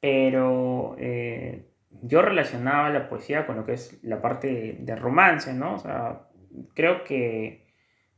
[0.00, 1.68] pero eh,
[2.02, 5.76] yo relacionaba la poesía con lo que es la parte de, romance, ¿no?
[5.76, 6.26] O sea,
[6.74, 7.68] creo que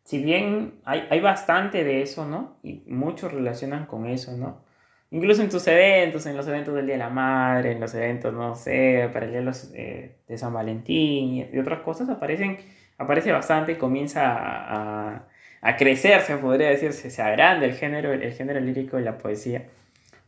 [0.04, 2.58] si bien hay, hay bastante de eso, ¿no?
[2.62, 4.64] Y muchos relacionan con eso, ¿no?
[5.12, 8.32] Incluso en tus eventos, en los eventos del Día de la Madre, en los eventos,
[8.32, 12.58] no sé, para el Día de, eh, San Valentín y otras cosas, aparecen,
[12.96, 15.26] aparece bastante y comienza a,
[15.62, 19.64] a, crecer, se podría decir, se, agranda el género, el género lírico de la poesía.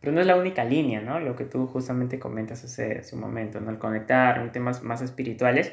[0.01, 1.21] pero no es la única línea, ¿no?
[1.21, 3.71] Lo que tú justamente comentas hace, hace un momento, ¿no?
[3.71, 5.73] El conectar temas más espirituales,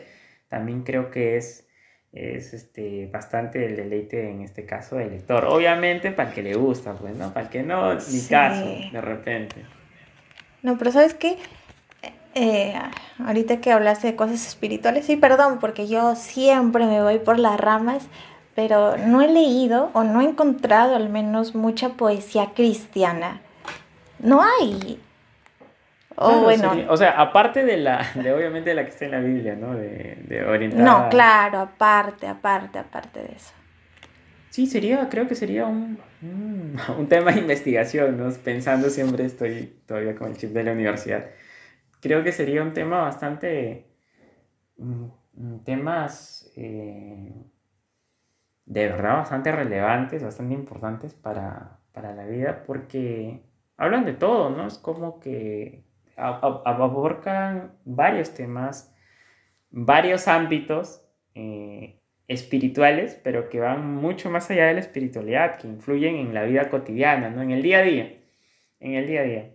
[0.49, 1.68] también creo que es,
[2.11, 5.45] es este, bastante el deleite en este caso del lector.
[5.45, 7.33] Obviamente para el que le gusta, pues, ¿no?
[7.33, 9.55] Para el que no, ni caso, de repente.
[10.63, 11.37] No, pero ¿sabes qué?
[12.35, 12.73] Eh,
[13.25, 17.59] ahorita que hablaste de cosas espirituales, sí, perdón, porque yo siempre me voy por las
[17.59, 18.07] ramas,
[18.55, 23.41] pero no he leído o no he encontrado al menos mucha poesía cristiana.
[24.19, 24.99] No hay.
[26.21, 26.73] O bueno.
[26.89, 29.73] O sea, aparte de la, de obviamente de la que está en la Biblia, ¿no?
[29.73, 30.83] De, de orientada.
[30.83, 33.53] No, claro, aparte, aparte, aparte de eso.
[34.49, 35.97] Sí, sería, creo que sería un,
[36.97, 38.29] un, tema de investigación, ¿no?
[38.43, 41.29] Pensando siempre estoy todavía con el chip de la universidad.
[42.01, 43.87] Creo que sería un tema bastante,
[44.77, 45.05] mm,
[45.35, 47.33] mm, temas eh,
[48.65, 53.41] de verdad bastante relevantes, bastante importantes para, para la vida, porque
[53.77, 54.67] hablan de todo, ¿no?
[54.67, 55.88] Es como que
[56.19, 58.95] aborcan varios temas,
[59.71, 61.03] varios ámbitos
[61.35, 66.43] eh, espirituales, pero que van mucho más allá de la espiritualidad, que influyen en la
[66.43, 67.41] vida cotidiana, ¿no?
[67.41, 68.19] En el día a día,
[68.79, 69.51] en el día a día.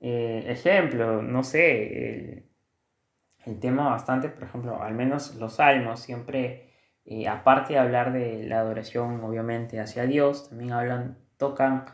[0.00, 2.44] Eh, ejemplo, no sé,
[3.46, 6.70] el, tema bastante, por ejemplo, al menos los salmos siempre,
[7.04, 11.86] eh, aparte de hablar de la adoración, obviamente, hacia Dios, también hablan, tocan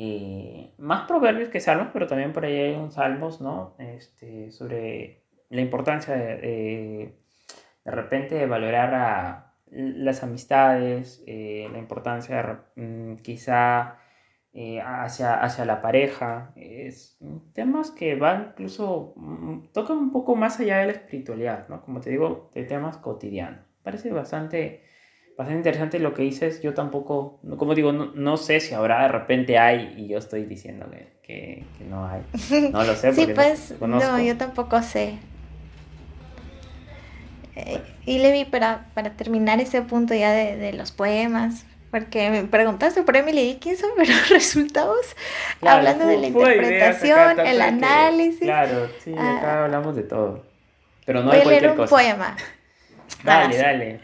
[0.00, 3.74] eh, más proverbios que salmos, pero también por ahí hay un salmos, ¿no?
[3.80, 7.16] Este, sobre la importancia de,
[7.84, 13.98] de, repente de valorar a las amistades, eh, la importancia mm, quizá
[14.52, 17.18] eh, hacia, hacia la pareja, es
[17.52, 21.82] temas que van incluso, mm, tocan un poco más allá de la espiritualidad, ¿no?
[21.82, 23.66] Como te digo, de temas cotidianos.
[23.82, 24.84] Parece bastante
[25.38, 26.60] bastante interesante lo que dices.
[26.60, 30.86] Yo tampoco, como digo, no, sé si ahora de repente hay y yo estoy diciendo
[31.22, 32.22] que, que, no hay.
[32.72, 33.14] No lo sé.
[33.14, 35.18] sí, pues no, yo tampoco sé.
[37.54, 42.44] Eh, y Levi, para, para terminar ese punto ya de, de, los poemas, porque me
[42.44, 44.98] preguntaste por Emily Dickinson, pero resultamos
[45.60, 48.40] hablando de la interpretación, el análisis.
[48.40, 49.64] claro, sí, acá ah.
[49.64, 50.44] hablamos de todo.
[51.06, 52.36] Pero no Voy a leer un poema.
[53.24, 54.00] Dale, dale.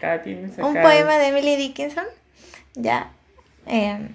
[0.59, 2.05] Un poema de Emily Dickinson.
[2.74, 3.11] Ya.
[3.66, 4.09] Em,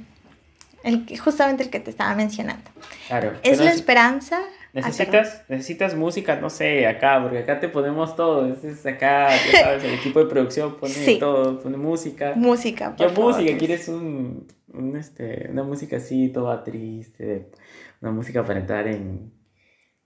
[0.83, 2.69] el, justamente el que te estaba mencionando.
[3.07, 3.33] Claro.
[3.43, 4.41] Es la esperanza.
[4.71, 8.53] ¿Necesitas, necesitas música, no sé, acá, porque acá te ponemos todo.
[8.53, 12.33] Es acá, ya sabes, el equipo de producción pone todo, pone música.
[12.35, 13.57] Música, por ¿Qué música?
[13.57, 17.49] ¿Quieres un, un, este, una música así, toda triste?
[18.01, 19.31] Una música para entrar en,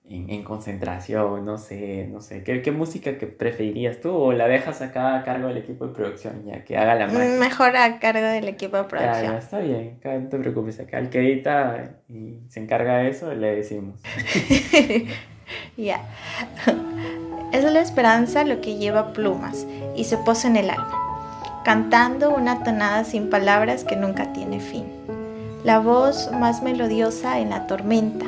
[0.09, 2.43] en, concentración, no sé, no sé.
[2.43, 5.93] ¿Qué, ¿Qué, música que preferirías tú o la dejas acá a cargo del equipo de
[5.93, 7.39] producción ya que haga la magia?
[7.39, 9.31] Mejor a cargo del equipo de producción.
[9.31, 13.33] Ya, está bien, no te preocupes, acá el que edita y se encarga de eso
[13.33, 13.99] le decimos.
[15.77, 16.01] ya.
[17.53, 20.97] Es la esperanza lo que lleva plumas y se posa en el alma,
[21.63, 24.85] cantando una tonada sin palabras que nunca tiene fin.
[25.63, 28.25] La voz más melodiosa en la tormenta,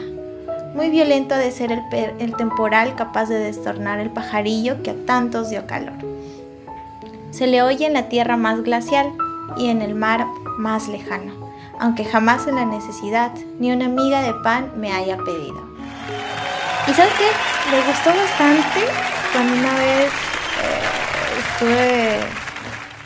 [0.76, 5.66] muy violento de ser el, temporal capaz de destornar el pajarillo que a tantos dio
[5.66, 5.96] calor.
[7.32, 9.14] Se le oye en la tierra más glacial
[9.58, 11.34] y en el mar más lejano,
[11.80, 15.64] aunque jamás en la necesidad ni una miga de pan me haya pedido.
[16.88, 17.72] ¿Y sabes qué?
[17.72, 18.82] Me gustó bastante
[19.32, 20.12] cuando una vez
[20.62, 22.20] eh, estuve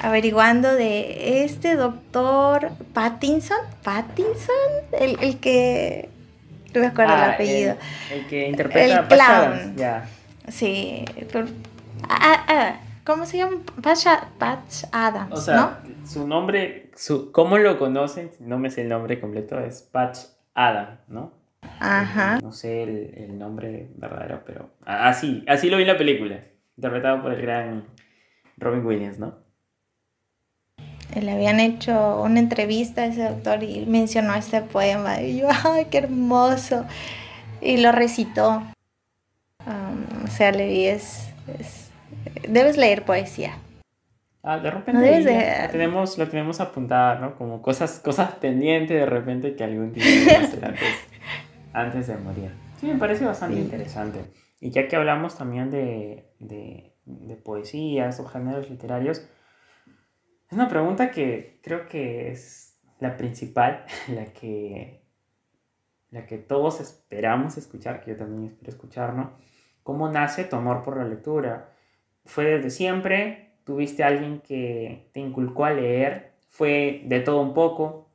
[0.01, 4.55] averiguando de este doctor Pattinson, Pattinson,
[4.99, 6.09] el, el que
[6.73, 7.77] no me acuerdo el ah, apellido.
[8.11, 9.75] El, que interpreta el clown.
[9.75, 10.07] Ya.
[10.47, 11.05] Sí.
[12.07, 13.57] Ah, ah, ¿Cómo se llama?
[13.81, 15.33] Patch, Adams.
[15.33, 18.31] O sea, su nombre, su, ¿cómo lo conocen?
[18.39, 20.19] No me sé el nombre completo, es Patch
[20.53, 21.33] Adams, ¿no?
[21.79, 22.39] Ajá.
[22.41, 26.43] No sé el, el, nombre verdadero, pero así, así lo vi en la película.
[26.77, 27.85] Interpretado por el gran
[28.57, 29.39] Robin Williams, ¿no?
[31.15, 35.21] Le habían hecho una entrevista a ese doctor y mencionó este poema.
[35.21, 36.85] Y yo, ¡ay, qué hermoso!
[37.61, 38.63] Y lo recitó.
[39.65, 41.89] Um, o sea, Levi es, es,
[42.47, 43.57] Debes leer poesía.
[44.41, 47.35] Ah, de repente lo, tenemos, lo tenemos apuntada, ¿no?
[47.35, 50.03] Como cosas, cosas pendientes de repente que algún día
[50.41, 50.81] hacer antes,
[51.73, 52.51] antes de morir.
[52.79, 54.19] Sí, me parece bastante interesante.
[54.61, 59.27] Y ya que hablamos también de, de, de poesías o géneros literarios,
[60.49, 65.03] es una pregunta que creo que es la principal, la que,
[66.09, 69.37] la que todos esperamos escuchar, que yo también espero escuchar, ¿no?
[69.83, 71.75] ¿Cómo nace tu amor por la lectura?
[72.25, 73.59] ¿Fue desde siempre?
[73.63, 76.33] ¿Tuviste alguien que te inculcó a leer?
[76.49, 78.09] ¿Fue de todo un poco?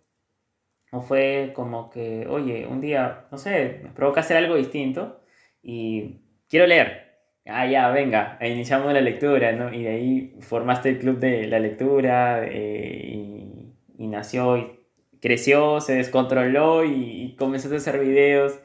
[0.91, 5.21] ¿O fue como que, oye, un día, no sé, me provoca hacer algo distinto
[5.63, 7.04] y quiero leer?
[7.47, 9.73] Ah, ya, venga, iniciamos la lectura, ¿no?
[9.73, 14.81] Y de ahí formaste el club de la lectura eh, y, y, nació y
[15.21, 18.59] creció, se descontroló y, y comenzaste a hacer videos,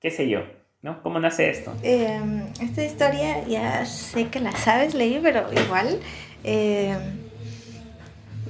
[0.00, 0.40] qué sé yo.
[0.82, 1.02] ¿no?
[1.02, 1.74] ¿Cómo nace esto?
[1.82, 6.00] Em, esta historia ya sé que la sabes, leí, pero igual
[6.44, 6.98] em,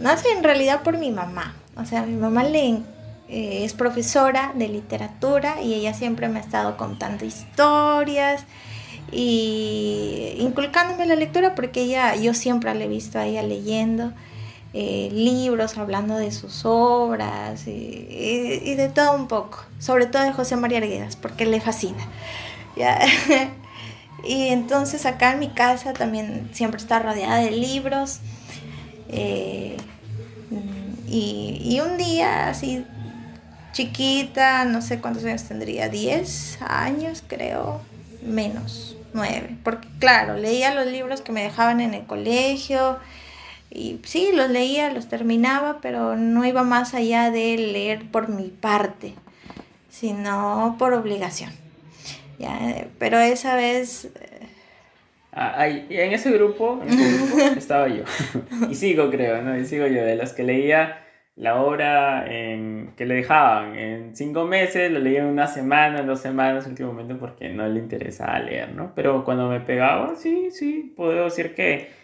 [0.01, 1.57] nace en realidad por mi mamá.
[1.77, 2.69] O sea, mi mamá le,
[3.29, 8.45] eh, es profesora de literatura y ella siempre me ha estado contando historias
[9.13, 14.13] y inculcándome la lectura porque ella, yo siempre la he visto a ella leyendo.
[14.73, 20.55] Eh, libros hablando de sus obras y, de todo un poco, sobre todo de José
[20.55, 22.07] María Arguedas, porque le fascina.
[24.25, 28.21] y entonces acá en mi casa también siempre está rodeada de libros.
[29.09, 29.77] Eh,
[31.09, 32.85] y, un día así
[33.73, 37.81] chiquita, no sé cuántos años tendría, 10 años creo,
[38.23, 42.99] menos, 9, porque claro, leía los libros que me dejaban en el colegio
[43.71, 48.49] y sí, los leía, los terminaba, pero no iba más allá de leer por mi
[48.49, 49.15] parte,
[49.89, 51.53] sino por obligación.
[52.39, 52.87] ¿ya?
[52.99, 54.09] Pero esa vez...
[55.33, 58.03] Ah, en ese grupo, en ese grupo estaba yo.
[58.71, 59.57] y sigo, creo, ¿no?
[59.57, 61.05] Y sigo yo, de los que leía
[61.41, 66.67] la obra que le dejaban en cinco meses, lo leía en una semana, dos semanas,
[66.67, 68.93] últimamente, porque no le interesaba leer, ¿no?
[68.95, 72.01] Pero cuando me pegaba, sí, sí, puedo decir que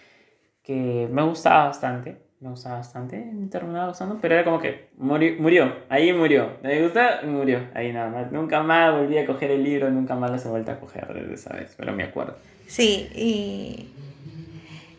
[0.67, 5.37] que me gustaba bastante, me gustaba bastante, me terminaba gustando, pero era como que murió,
[5.39, 8.33] murió ahí murió, me gusta, murió, ahí nada más.
[8.33, 11.35] Nunca más volví a coger el libro, nunca más lo he vuelto a coger desde
[11.35, 12.37] esa vez, pero me acuerdo.
[12.67, 13.91] Sí, y,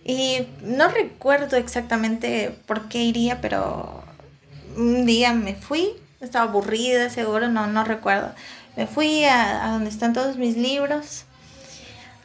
[0.06, 4.04] y no recuerdo exactamente por qué iría, pero
[4.78, 5.90] un día me fui,
[6.22, 8.32] estaba aburrida, seguro, no, no recuerdo.
[8.76, 11.26] Me fui a, a donde están todos mis libros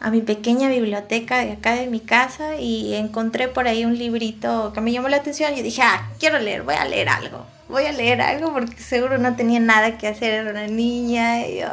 [0.02, 4.72] a mi pequeña biblioteca de acá de mi casa y encontré por ahí un librito
[4.72, 7.84] que me llamó la atención y dije, ah, quiero leer, voy a leer algo, voy
[7.86, 11.68] a leer algo porque seguro no tenía nada que hacer, era una niña y yo,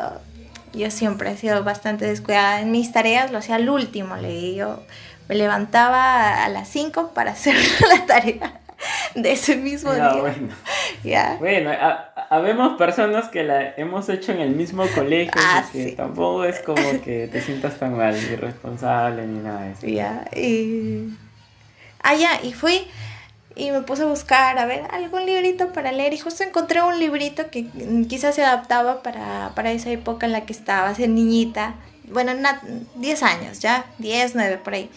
[0.74, 4.84] yo siempre he sido bastante descuidada en mis tareas, lo hacía al último, leí, yo
[5.28, 7.56] me levantaba a las 5 para hacer
[7.90, 8.59] la tarea
[9.16, 10.14] de ese mismo día.
[10.14, 10.54] Bueno,
[11.04, 11.38] ¿Ya?
[11.40, 11.72] bueno
[12.30, 17.02] habemos personas que la hemos hecho en el mismo colegio, ah, que tampoco es como
[17.04, 19.88] que te sientas tan mal, irresponsable ni nada de eso.
[19.88, 21.10] Ya, y...
[22.02, 22.88] Ah, ya, y fui
[23.56, 26.98] y me puse a buscar, a ver, algún librito para leer y justo encontré un
[26.98, 27.68] librito que
[28.08, 32.32] quizás se adaptaba para, para esa época en la que estaba, ser niñita, bueno,
[32.96, 34.90] 10 años, ya, 10, 9 por ahí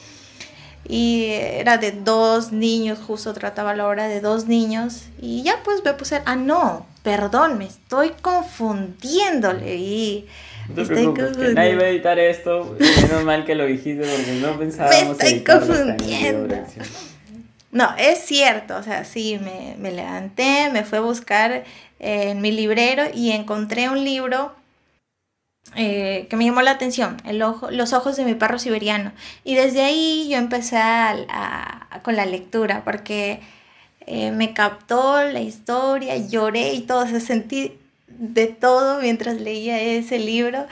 [0.88, 5.84] y era de dos niños, justo trataba la hora de dos niños y ya pues
[5.84, 10.26] me puse, ah no, perdón, me estoy confundiéndole y...
[10.74, 11.54] No estoy confundiendo.
[11.54, 15.40] nadie va a editar esto, menos mal que lo dijiste porque no pensábamos Me estoy
[15.44, 16.56] confundiendo.
[17.72, 21.64] No, es cierto, o sea, sí, me, me levanté, me fui a buscar
[21.98, 24.54] en mi librero y encontré un libro
[25.74, 29.12] eh, que me llamó la atención, el ojo, los ojos de mi perro siberiano.
[29.44, 33.40] Y desde ahí yo empecé a, con la lectura, porque
[34.06, 40.18] eh, me captó la historia, lloré y todo, se sentí de todo mientras leía ese
[40.18, 40.66] libro.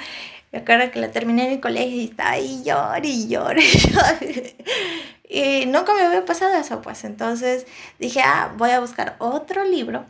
[0.53, 3.65] Me acuerdo que la terminé en el colegio y estaba ahí lloré y lloré.
[5.31, 7.67] y nunca me había pasado eso, pues entonces
[7.99, 10.05] dije, ah, voy a buscar otro libro.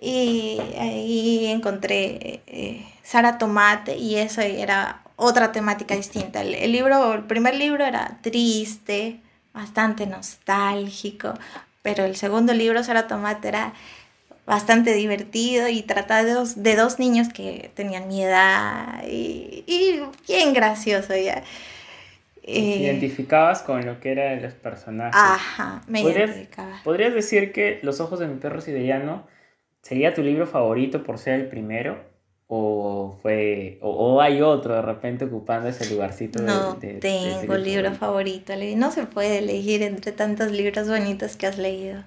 [0.00, 2.42] Y ahí encontré...
[2.46, 6.42] Eh, Sara Tomate y eso era otra temática distinta.
[6.42, 9.20] El, libro, el primer libro era triste,
[9.52, 11.34] bastante nostálgico,
[11.82, 13.74] pero el segundo libro, Sara Tomate, era
[14.46, 20.54] bastante divertido y trataba de dos, de dos niños que tenían mi edad y, bien
[20.54, 21.42] gracioso ya.
[22.42, 25.14] ¿Te eh, identificabas con lo que eran los personajes.
[25.14, 26.80] Ajá, me identificaba.
[26.84, 29.26] ¿Podrías decir que Los ojos de mi perro siberiano
[29.82, 32.13] sería tu libro favorito por ser el primero?
[32.46, 38.90] O fue o, hay otro de repente ocupando ese lugarcito no tengo libro favorito no
[38.90, 42.02] se puede elegir entre tantos libros bonitos que has leído.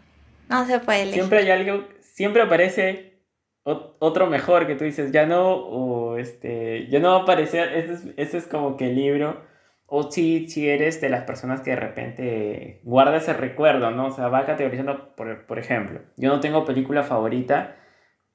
[0.50, 1.22] No se puede elegir.
[1.22, 3.18] Siempre hay algo siempre aparece
[3.64, 7.94] otro mejor que tú dices ya no o este ya no va a aparecer ese
[7.94, 9.46] es, ese es como que el libro.
[9.90, 14.08] O si, si eres de las personas que de repente guarda ese recuerdo, ¿no?
[14.08, 17.78] O sea, va categorizando, por, por ejemplo, yo no tengo película favorita,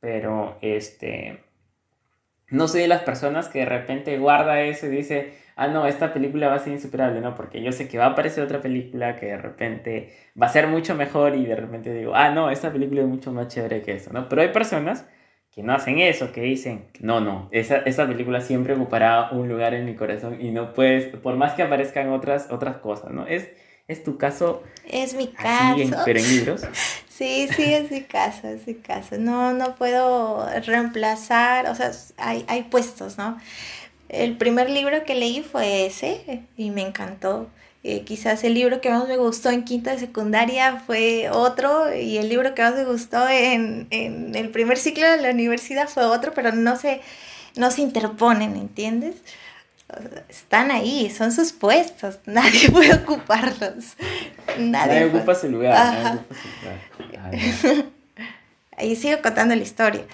[0.00, 1.44] pero este,
[2.52, 6.12] no soy de las personas que de repente guarda eso y dice, ah, no, esta
[6.12, 9.16] película va a ser insuperable, no, porque yo sé que va a aparecer otra película
[9.16, 12.72] que de repente va a ser mucho mejor y de repente digo, ah, no, esta
[12.72, 14.28] película es mucho más chévere que eso, ¿no?
[14.28, 15.06] Pero hay personas
[15.50, 19.74] que no hacen eso, que dicen, no, no, esa, esa película siempre ocupará un lugar
[19.74, 23.26] en mi corazón y no puedes, por más que aparezcan otras, otras cosas, ¿no?
[23.26, 23.50] Es,
[23.88, 24.62] es tu caso.
[24.88, 26.02] Es mi caso.
[26.04, 26.62] pero en libros.
[27.16, 29.16] Sí, sí, es mi caso, es mi caso.
[29.18, 33.38] No, no puedo reemplazar, o sea, hay, hay puestos, ¿no?
[34.08, 37.50] El primer libro que leí fue ese y me encantó.
[37.84, 42.18] Eh, quizás el libro que más me gustó en quinta de secundaria fue otro y
[42.18, 46.04] el libro que más me gustó en, en el primer ciclo de la universidad fue
[46.04, 47.02] otro, pero no se,
[47.56, 49.16] no se interponen, ¿entiendes?
[50.28, 53.96] Están ahí, son sus puestos, nadie puede ocuparlos.
[54.58, 56.20] Nadie, ocupa su lugar.
[58.76, 60.04] ahí sigo contando la historia.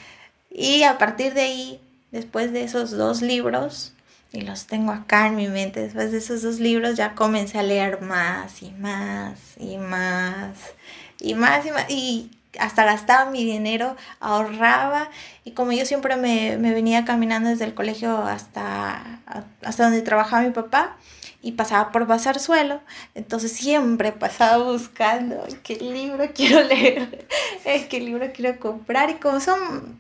[0.51, 1.80] Y a partir de ahí
[2.11, 3.93] Después de esos dos libros,
[4.32, 7.62] y los tengo acá en mi mente, después de esos dos libros ya comencé a
[7.62, 10.57] leer más y más y más
[11.20, 11.91] y más y más.
[11.91, 15.11] Y hasta gastaba mi dinero, ahorraba
[15.44, 19.20] y como yo siempre me, venía caminando desde el colegio hasta,
[19.62, 20.96] hasta donde trabajaba mi papá
[21.40, 22.80] y pasaba por Bazar Suelo,
[23.14, 27.26] entonces siempre pasaba buscando qué libro quiero leer,
[27.88, 29.99] qué libro quiero comprar y como son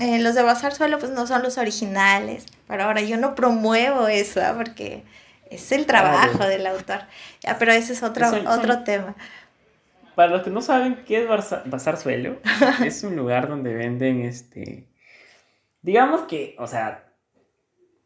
[0.00, 4.08] eh, los de Bazar Suelo pues no son los originales, pero ahora yo no promuevo
[4.08, 4.54] eso, ¿ah?
[4.56, 5.04] porque
[5.50, 7.02] es el trabajo del autor.
[7.40, 9.14] Ya, pero ese es otro, otro tema.
[10.14, 12.38] Para los que no saben qué es Bazar, Suelo,
[12.84, 14.86] es un lugar donde venden este.
[15.82, 17.12] Digamos que, o sea,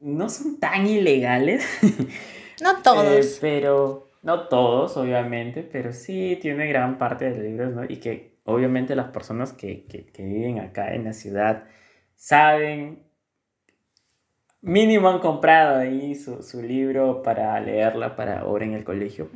[0.01, 1.67] no son tan ilegales.
[2.61, 3.25] No todos.
[3.25, 7.85] Eh, pero, no todos, obviamente, pero sí tiene gran parte de los libros, ¿no?
[7.85, 11.69] Y que obviamente las personas que, que, que viven acá en la ciudad
[12.17, 13.05] saben,
[14.61, 19.31] mínimo han comprado ahí su, su libro para leerla para ahora en el colegio.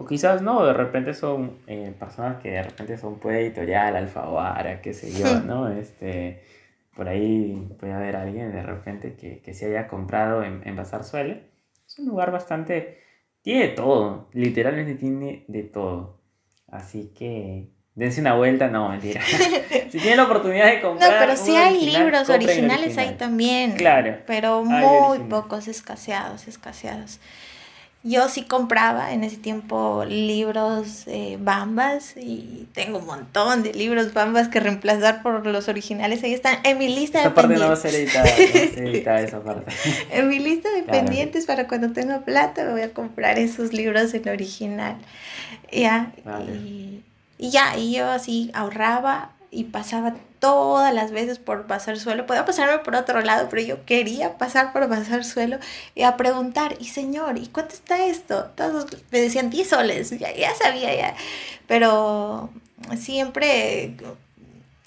[0.00, 4.80] O quizás no, de repente son eh, personas que de repente son pues editorial, Alfaguara,
[4.80, 5.68] qué sé yo, ¿no?
[5.68, 6.42] Este,
[6.96, 11.04] por ahí puede haber alguien de repente que, que se haya comprado en, en Bazar
[11.04, 11.50] Suele.
[11.86, 12.98] Es un lugar bastante...
[13.42, 16.22] Tiene de todo, literalmente tiene de todo.
[16.68, 19.20] Así que dense una vuelta, no, mentira.
[19.90, 21.12] si tienen la oportunidad de comprar.
[21.12, 23.72] No, pero sí hay libros originales ahí también.
[23.72, 24.16] Claro.
[24.26, 27.20] Pero muy pocos, escaseados, escaseados.
[28.02, 34.14] Yo sí compraba en ese tiempo libros eh, bambas y tengo un montón de libros
[34.14, 36.22] bambas que reemplazar por los originales.
[36.24, 37.68] Ahí están en mi lista de parte pendientes.
[37.68, 37.72] no
[39.20, 39.72] esa parte.
[40.10, 44.14] en mi lista de pendientes para cuando tenga plata me voy a comprar esos libros
[44.14, 44.96] en original.
[45.70, 46.12] Ya,
[46.54, 47.02] y
[47.40, 52.26] y ya, y yo así ahorraba y pasaba todas las veces por pasar suelo.
[52.26, 55.58] Podía pasarme por otro lado, pero yo quería pasar por pasar suelo
[55.94, 58.50] y a preguntar, y señor, ¿y cuánto está esto?
[58.54, 61.14] Todos me decían 10 soles, ya, ya sabía ya.
[61.66, 62.50] Pero
[62.96, 63.96] siempre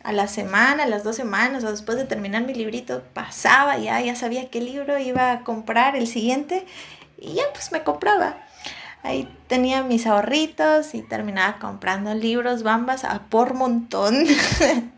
[0.03, 3.99] a la semana, a las dos semanas o después de terminar mi librito, pasaba ya,
[4.01, 6.66] ya sabía qué libro iba a comprar el siguiente
[7.18, 8.38] y ya pues me compraba.
[9.04, 14.26] Ahí tenía mis ahorritos y terminaba comprando libros bambas a por montón.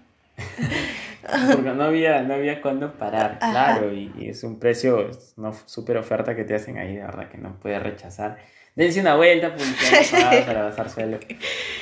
[1.51, 6.35] Porque no había, no había cuándo parar, claro, y, es un precio, una súper oferta
[6.35, 8.37] que te hacen ahí, de verdad, que no puedes rechazar.
[8.75, 11.19] Dense una vuelta, publicidad para basar suelo.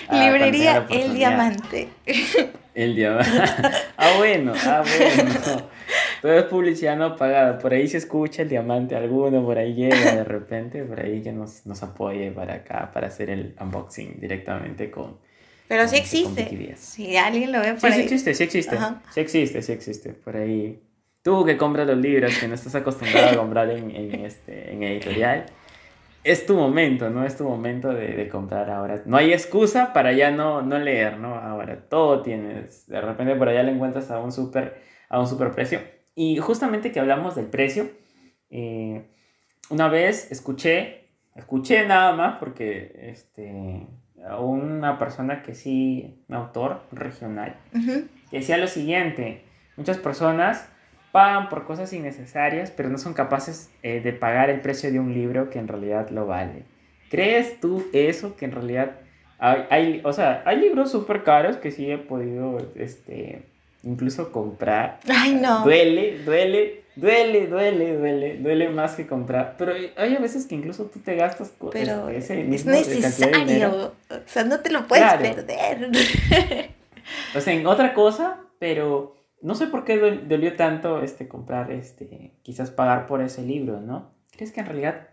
[0.08, 1.88] Ah, Librería El Diamante.
[2.76, 3.32] El Diamante.
[3.98, 5.70] ah, bueno, ah, bueno.
[6.24, 7.60] Todo es publicidad no pagada.
[7.60, 11.34] Por ahí se escucha el diamante alguno, por ahí llega de repente, por ahí que
[11.34, 15.18] nos, nos apoye para acá, para hacer el unboxing directamente con.
[15.68, 16.76] Pero sí existe.
[16.78, 18.78] Si alguien lo ve por sí, Sí existe, sí existe.
[19.14, 20.14] Sí existe, sí existe.
[20.14, 20.82] Por ahí.
[21.24, 24.82] Tú que compras los libros, que no estás acostumbrado a comprar en, en, este, en
[24.82, 25.48] editorial,
[26.24, 27.26] es tu momento, ¿no?
[27.26, 29.02] Es tu momento de, de, comprar ahora.
[29.06, 31.36] No hay excusa para ya no, no leer, ¿no?
[31.36, 32.88] Ahora todo tienes.
[32.88, 35.80] De repente por allá le encuentras a un súper a un super precio.
[36.16, 37.90] Y justamente que hablamos del precio,
[38.50, 39.04] eh,
[39.70, 43.88] una vez escuché, escuché nada más porque este,
[44.40, 47.58] una persona que sí, un autor regional,
[48.30, 49.44] que decía lo siguiente,
[49.76, 50.70] muchas personas
[51.12, 55.14] pagan por cosas innecesarias, pero no son capaces eh, de pagar el precio de un
[55.14, 56.64] libro que en realidad lo vale.
[57.10, 58.98] ¿Crees tú eso que en realidad
[59.38, 63.44] hay, hay o sea, hay libros súper caros que sí he podido, este,
[63.84, 65.00] incluso comprar.
[65.08, 65.64] Ay, no.
[65.64, 69.56] Duele, duele, duele, duele, duele, duele más que comprar.
[69.58, 73.94] Pero hay a veces que incluso tú te gastas Pero ese es necesario.
[74.10, 75.90] O sea, no te lo puedes perder.
[77.36, 82.40] o sea, en otra cosa, pero no sé por qué dolió tanto este, comprar, este,
[82.42, 84.14] quizás pagar por ese libro, ¿no?
[84.32, 85.10] ¿Crees que en realidad,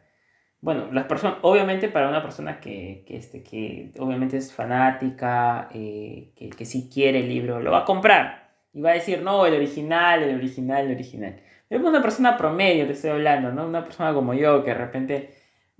[0.61, 6.33] bueno, las personas, obviamente para una persona que, que, este, que obviamente es fanática, eh,
[6.37, 8.40] que, que sí quiere el libro, lo va a comprar
[8.73, 11.41] y va a decir, no, el original, el original, el original.
[11.69, 13.67] Pero una persona promedio, te estoy hablando, ¿no?
[13.67, 15.31] Una persona como yo que de repente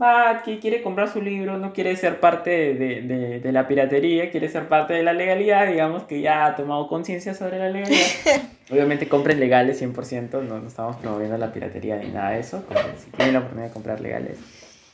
[0.01, 4.31] va, que quiere comprar su libro, no quiere ser parte de, de, de, la piratería,
[4.31, 8.07] quiere ser parte de la legalidad, digamos que ya ha tomado conciencia sobre la legalidad.
[8.71, 12.65] Obviamente compren legales 100%, no, no, estamos promoviendo la piratería ni nada de eso.
[12.97, 14.39] si tienen la oportunidad de comprar legales,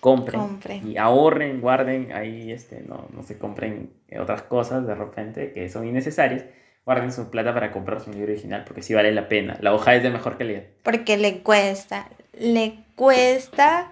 [0.01, 5.69] compren, y ahorren, guarden, ahí este, no, no se compren otras cosas de repente que
[5.69, 6.45] son innecesarias.
[6.87, 9.59] Guarden su plata para comprar su libro original porque sí vale la pena.
[9.61, 10.63] La hoja es de mejor calidad.
[10.85, 12.09] Porque le cuesta,
[12.39, 13.91] le cuesta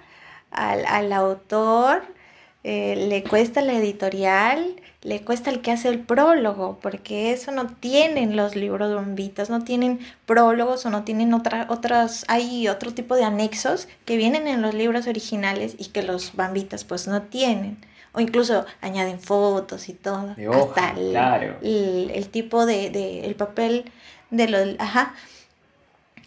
[0.52, 2.04] al, al autor,
[2.62, 7.66] eh, le cuesta la editorial, le cuesta el que hace el prólogo, porque eso no
[7.66, 13.16] tienen los libros bombitas, no tienen prólogos o no tienen otra, otras, hay otro tipo
[13.16, 17.76] de anexos que vienen en los libros originales y que los bambitas pues no tienen.
[18.14, 20.34] O incluso añaden fotos y todo.
[20.34, 21.56] De hoja, hasta el, claro.
[21.62, 23.90] el, el, tipo de, de, el papel
[24.30, 25.14] de los, ajá,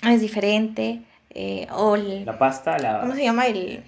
[0.04, 1.02] es diferente.
[1.30, 3.00] Eh, o el, la pasta, la...
[3.02, 3.46] ¿Cómo se llama?
[3.48, 3.84] El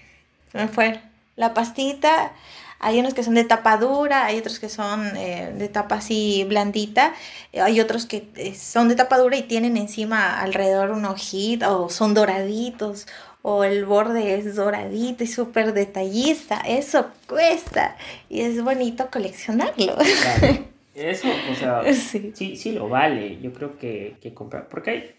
[0.54, 1.00] me fue
[1.36, 2.34] la pastita.
[2.82, 6.46] Hay unos que son de tapa dura, hay otros que son eh, de tapa así
[6.48, 7.14] blandita,
[7.54, 11.90] hay otros que eh, son de tapa dura y tienen encima alrededor un ojito, o
[11.90, 13.06] son doraditos,
[13.42, 16.62] o el borde es doradito y súper detallista.
[16.62, 17.96] Eso cuesta
[18.30, 19.96] y es bonito coleccionarlo.
[19.96, 20.66] Claro.
[20.96, 22.32] Eso, o sea, sí.
[22.36, 23.40] sí, sí lo vale.
[23.40, 25.16] Yo creo que, que comprar, porque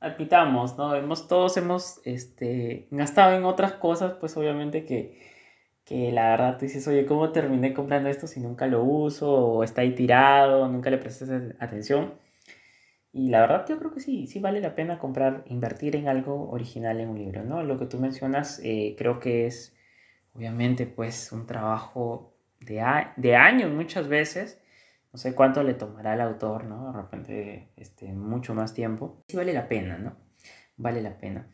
[0.00, 0.94] admitamos, ¿no?
[0.94, 5.18] Hemos, todos hemos este, gastado en otras cosas, pues obviamente que,
[5.84, 9.30] que la verdad tú dices, oye, ¿cómo terminé comprando esto si nunca lo uso?
[9.30, 12.14] O está ahí tirado, nunca le prestas atención.
[13.12, 16.50] Y la verdad yo creo que sí, sí vale la pena comprar, invertir en algo
[16.50, 17.62] original en un libro, ¿no?
[17.62, 19.74] Lo que tú mencionas eh, creo que es
[20.34, 22.84] obviamente pues un trabajo de,
[23.16, 24.60] de años muchas veces
[25.12, 26.92] no sé cuánto le tomará al autor, ¿no?
[26.92, 29.24] De repente, este, mucho más tiempo.
[29.28, 30.16] Sí vale la pena, ¿no?
[30.76, 31.48] Vale la pena.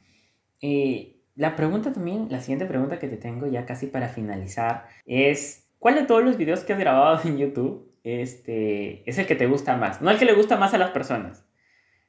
[0.61, 5.69] Eh, la pregunta también, la siguiente pregunta que te tengo ya casi para finalizar es,
[5.79, 9.47] ¿cuál de todos los videos que has grabado en YouTube este, es el que te
[9.47, 10.03] gusta más?
[10.03, 11.44] No el que le gusta más a las personas.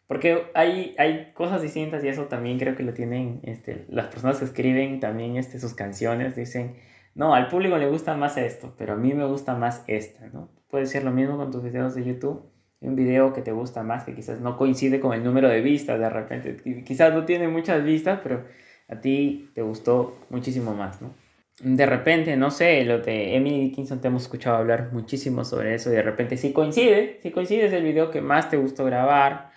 [0.07, 4.37] Porque hay, hay cosas distintas y eso también creo que lo tienen este, las personas
[4.37, 6.35] que escriben también este, sus canciones.
[6.35, 6.75] Dicen,
[7.15, 10.49] no, al público le gusta más esto, pero a mí me gusta más esta, ¿no?
[10.69, 12.43] Puede ser lo mismo con tus videos de YouTube.
[12.81, 15.99] Un video que te gusta más, que quizás no coincide con el número de vistas
[15.99, 16.83] de repente.
[16.83, 18.43] Quizás no tiene muchas vistas, pero
[18.87, 21.13] a ti te gustó muchísimo más, ¿no?
[21.61, 25.89] De repente, no sé, lo de Emily Dickinson te hemos escuchado hablar muchísimo sobre eso
[25.89, 29.54] y de repente sí coincide, sí coincide es el video que más te gustó grabar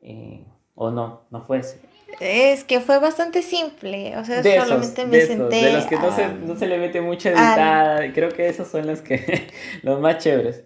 [0.00, 0.44] eh,
[0.74, 1.80] o no, no fue ese.
[2.20, 5.56] Es que fue bastante simple, o sea, solamente me senté.
[5.56, 8.86] de los que no, se, no se le mete mucha editada, creo que esos son
[8.86, 9.48] los que
[9.82, 10.62] los más chéveres.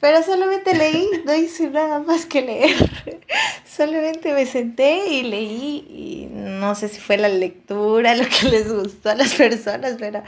[0.00, 2.76] Pero solamente leí, no hice nada más que leer.
[3.76, 8.72] solamente me senté y leí y no sé si fue la lectura lo que les
[8.72, 10.22] gustó a las personas, pero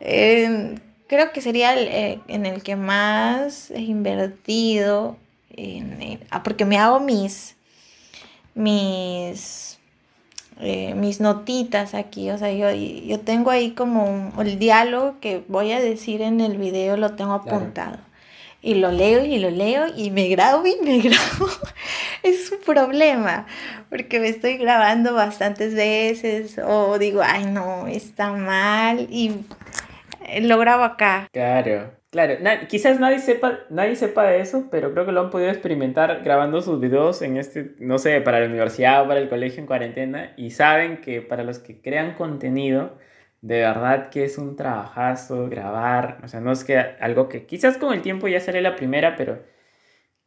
[0.00, 0.76] eh,
[1.08, 5.16] creo que sería el, eh, en el que más he invertido,
[5.50, 7.55] en, ah, porque me hago mis,
[8.56, 9.76] mis
[10.58, 15.72] eh, mis notitas aquí, o sea, yo, yo tengo ahí como el diálogo que voy
[15.72, 17.98] a decir en el video, lo tengo apuntado.
[18.62, 21.50] Y lo leo y lo leo y me grabo y me grabo.
[22.22, 23.46] es un problema,
[23.90, 29.32] porque me estoy grabando bastantes veces o digo, ay no, está mal y
[30.40, 31.28] lo grabo acá.
[31.32, 31.92] Claro.
[32.10, 32.34] Claro,
[32.68, 36.62] quizás nadie sepa, nadie sepa de eso, pero creo que lo han podido experimentar grabando
[36.62, 40.32] sus videos en este, no sé, para la universidad o para el colegio en cuarentena
[40.36, 42.96] y saben que para los que crean contenido,
[43.42, 47.76] de verdad que es un trabajazo grabar, o sea, no es que algo que quizás
[47.76, 49.40] con el tiempo ya sale la primera, pero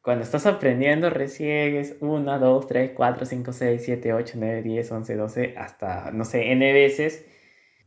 [0.02, 4.92] cuando estás aprendiendo recién es 1, 2, 3, 4, 5, 6, 7, 8, 9, 10,
[4.92, 7.26] 11, 12, hasta, no sé, n veces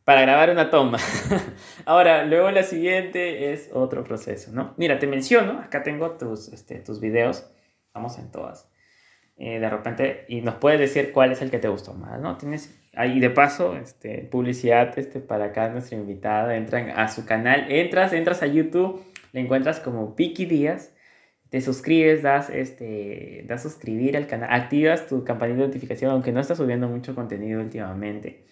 [0.05, 0.99] para grabar una toma.
[1.85, 4.75] Ahora, luego la siguiente es otro proceso, ¿no?
[4.77, 7.51] Mira, te menciono, acá tengo tus, este, tus videos,
[7.95, 8.69] vamos en todas.
[9.37, 12.37] Eh, de repente, y nos puedes decir cuál es el que te gustó más, ¿no?
[12.37, 17.71] Tienes ahí de paso, este, publicidad este, para acá nuestra invitada, entran a su canal,
[17.71, 20.95] entras, entras a YouTube, le encuentras como Piki Díaz,
[21.49, 26.41] te suscribes, das, este, das suscribir al canal, activas tu campanita de notificación, aunque no
[26.41, 28.45] estás subiendo mucho contenido últimamente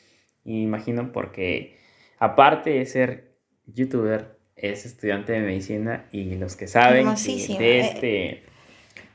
[0.45, 1.77] imagino porque
[2.19, 3.31] aparte de ser
[3.67, 8.43] youtuber, es estudiante de medicina y los que saben de, eh, este,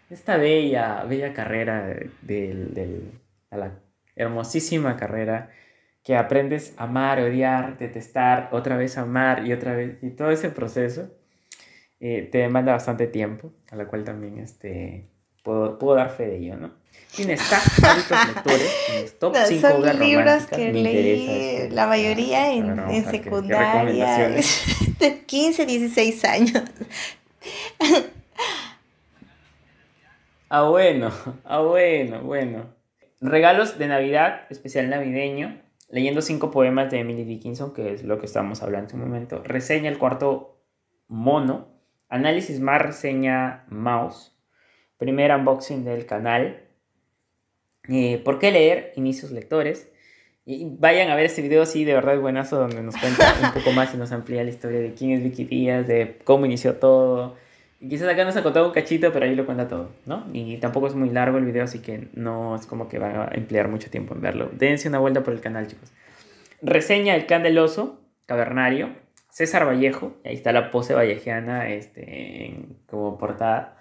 [0.09, 3.01] esta bella, bella carrera de,
[3.51, 3.79] la
[4.15, 5.51] hermosísima carrera
[6.03, 10.49] que aprendes a amar, odiar, detestar, otra vez amar y otra vez, y todo ese
[10.49, 11.11] proceso
[11.99, 15.09] eh, te demanda bastante tiempo, a la cual también este,
[15.45, 16.71] puedo, puedo dar fe de ello, ¿no?
[17.15, 17.41] Tienes
[17.83, 24.27] hábitos lectores, top 5 Son libros que leí la mayoría en, en secundaria,
[24.99, 26.63] de 15, 16 años.
[30.47, 31.11] Ah, bueno,
[31.43, 32.67] ah, bueno, bueno.
[33.19, 35.59] Regalos de Navidad, especial navideño.
[35.89, 39.41] Leyendo cinco poemas de Emily Dickinson, que es lo que estábamos hablando en un momento.
[39.43, 40.61] Reseña el cuarto
[41.07, 41.67] mono.
[42.09, 44.34] Análisis más reseña mouse.
[44.97, 46.61] Primer unboxing del canal.
[47.89, 48.93] Eh, ¿Por qué leer?
[48.95, 49.91] Inicios lectores.
[50.45, 53.51] Y vayan a ver este video, sí, de verdad es buenazo, donde nos cuenta un
[53.51, 56.75] poco más y nos amplía la historia de quién es Vicky Díaz, de cómo inició
[56.75, 57.35] todo,
[57.79, 60.25] y quizás acá nos ha contado un cachito, pero ahí lo cuenta todo, ¿no?
[60.33, 63.35] Y tampoco es muy largo el video, así que no es como que va a
[63.35, 64.49] emplear mucho tiempo en verlo.
[64.53, 65.91] Dense una vuelta por el canal, chicos.
[66.61, 68.89] Reseña El Candeloso, Cavernario,
[69.29, 72.55] César Vallejo, ahí está la pose vallejiana este,
[72.87, 73.77] como portada.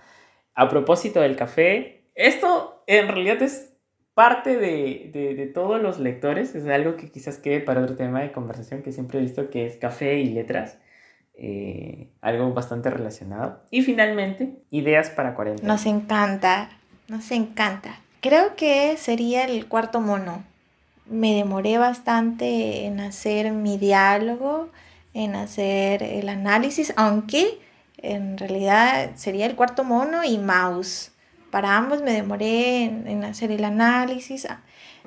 [0.54, 3.72] A propósito del café, esto en realidad es
[4.14, 8.30] parte de, de, todos los lectores, es algo que quizás quede para otro tema de
[8.30, 10.78] conversación que siempre he visto que es café y letras.
[11.36, 13.60] Eh, algo bastante relacionado.
[13.70, 15.66] Y finalmente, ideas para cuarentena.
[15.66, 16.70] Nos encanta,
[17.08, 17.98] nos encanta.
[18.20, 20.44] Creo que sería el cuarto mono.
[21.06, 24.68] Me demoré bastante en hacer mi diálogo,
[25.12, 27.58] en hacer el análisis, aunque
[28.04, 31.12] en realidad sería el cuarto mono y mouse.
[31.50, 34.46] Para ambos me demoré en, hacer el análisis,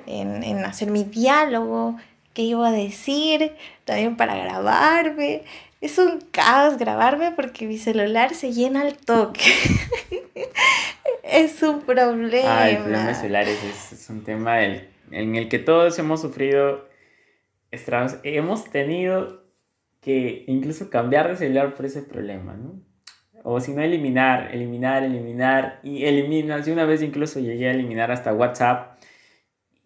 [0.06, 1.96] en, en hacer mi diálogo,
[2.32, 5.42] qué iba a decir, también para grabarme.
[5.80, 9.42] Es un caos grabarme porque mi celular se llena al toque.
[11.22, 12.62] es un problema.
[12.62, 16.88] Ah, el problema de celulares es, un tema en el que todos hemos sufrido
[17.70, 18.16] estragos.
[18.22, 19.44] Hemos tenido
[20.00, 22.80] que incluso cambiar de celular por ese problema, ¿no?
[23.44, 25.80] O si no, eliminar, eliminar, eliminar.
[25.82, 26.66] Y eliminas.
[26.68, 28.98] Y una vez incluso llegué a eliminar hasta WhatsApp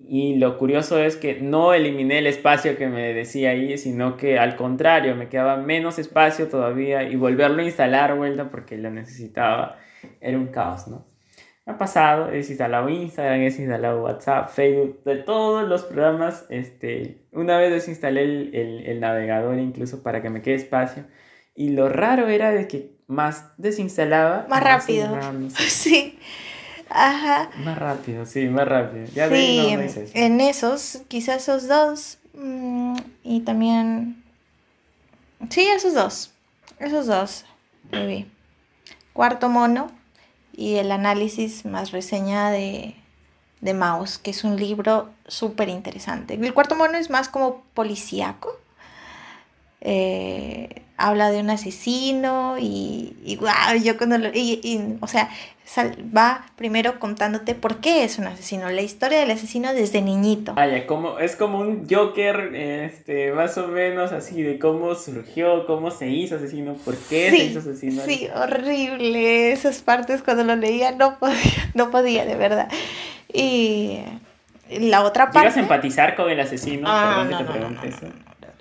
[0.08, 4.38] y lo curioso es que no eliminé el espacio que me decía ahí, sino que
[4.38, 9.78] al contrario, me quedaba menos espacio todavía y volverlo a instalar vuelta porque lo necesitaba
[10.20, 11.06] era un caos, ¿no?
[11.64, 17.28] Me ha pasado, he desinstalado Instagram, he desinstalado WhatsApp, Facebook, de todos los programas, este,
[17.30, 21.04] una vez desinstalé el, el, el navegador incluso para que me quede espacio
[21.54, 25.16] y lo raro era de que más desinstalaba, más, rápido.
[25.68, 26.18] sí.
[26.88, 27.50] Ajá.
[27.64, 29.06] Más rápido, sí, más rápido.
[29.14, 29.60] Ya sí,
[30.14, 32.18] en esos, quizás esos dos.
[32.34, 34.22] Mm, y también.
[35.48, 36.32] Sí, esos dos.
[36.78, 37.44] Esos dos.
[37.90, 38.30] Baby.
[39.12, 39.90] Cuarto mono.
[40.54, 42.94] Y el análisis más reseña de,
[43.62, 46.34] de Maus, que es un libro súper interesante.
[46.34, 48.58] El cuarto mono es más como policíaco.
[49.80, 55.28] Eh, habla de un asesino y, y wow, yo cuando lo, y, o sea,
[56.16, 60.54] va primero contándote por qué es un asesino, la historia del asesino desde niñito.
[60.54, 65.90] Vaya, como, es como un Joker, este, más o menos así, de cómo surgió, cómo
[65.90, 68.02] se hizo asesino, por qué se hizo asesino.
[68.02, 71.36] Sí, horrible, esas partes cuando lo leía no podía,
[71.74, 72.68] no podía, de verdad.
[73.32, 74.00] Y
[74.70, 75.40] la otra parte...
[75.40, 76.86] ¿Llegas a empatizar con el asesino?
[76.88, 78.06] Ah, Perdón que te pregunte eso.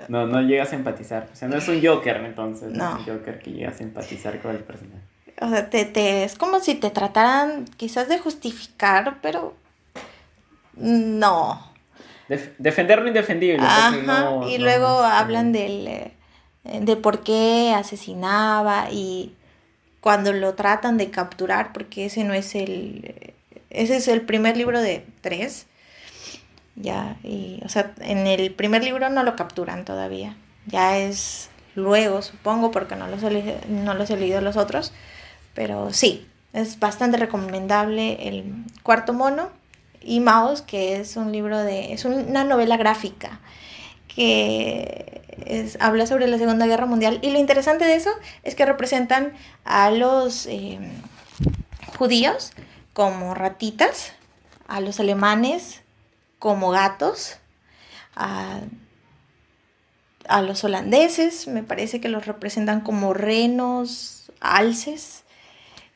[0.08, 1.30] No, no llegas a empatizar.
[1.32, 2.72] O sea, no es un Joker entonces.
[2.74, 5.02] No, es un Joker que llegas a empatizar con el personaje.
[5.42, 9.56] O sea, te, es como si te trataran quizás de justificar, pero
[10.76, 11.72] no.
[12.60, 13.66] defender lo indefendible.
[13.66, 16.14] Ajá, y luego hablan del, eh,
[16.64, 19.34] de por qué asesinaba y
[20.00, 23.34] cuando lo tratan de capturar, porque ese no es el...
[23.70, 25.66] Ese es el primer libro de tres
[26.82, 30.36] ya, y, o sea, en el primer libro no lo capturan todavía.
[30.68, 34.94] Ya es luego, supongo, porque no los he, no los he leído los otros.
[35.54, 38.54] Pero sí, es bastante recomendable el
[38.84, 39.50] cuarto mono
[40.02, 41.94] y Maus, que es un libro de.
[41.94, 43.40] es una novela gráfica
[44.08, 47.20] que es, habla sobre la Segunda Guerra Mundial.
[47.22, 48.12] Y lo interesante de eso
[48.44, 50.80] es que representan a los eh,
[51.98, 52.52] judíos
[52.94, 54.14] como ratitas,
[54.68, 55.81] a los alemanes
[56.42, 57.38] como gatos,
[58.16, 58.62] a,
[60.42, 65.24] los holandeses, me parece que los representan como renos, alces,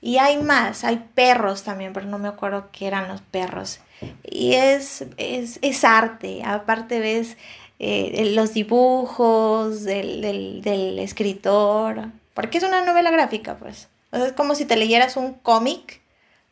[0.02, 3.80] y hay más, hay perros también, pero no me acuerdo qué eran los perros.
[4.22, 7.38] Y es, es, arte, aparte ves
[7.80, 13.88] eh, los dibujos del, del, escritor, porque es una novela gráfica, pues.
[14.12, 16.02] es como si te leyeras un cómic,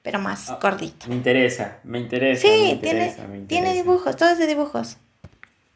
[0.04, 1.08] pero más ah, gordito.
[1.08, 2.42] Me interesa, me interesa.
[2.42, 3.16] Sí, tiene,
[3.48, 4.98] tiene dibujos, todo es de dibujos.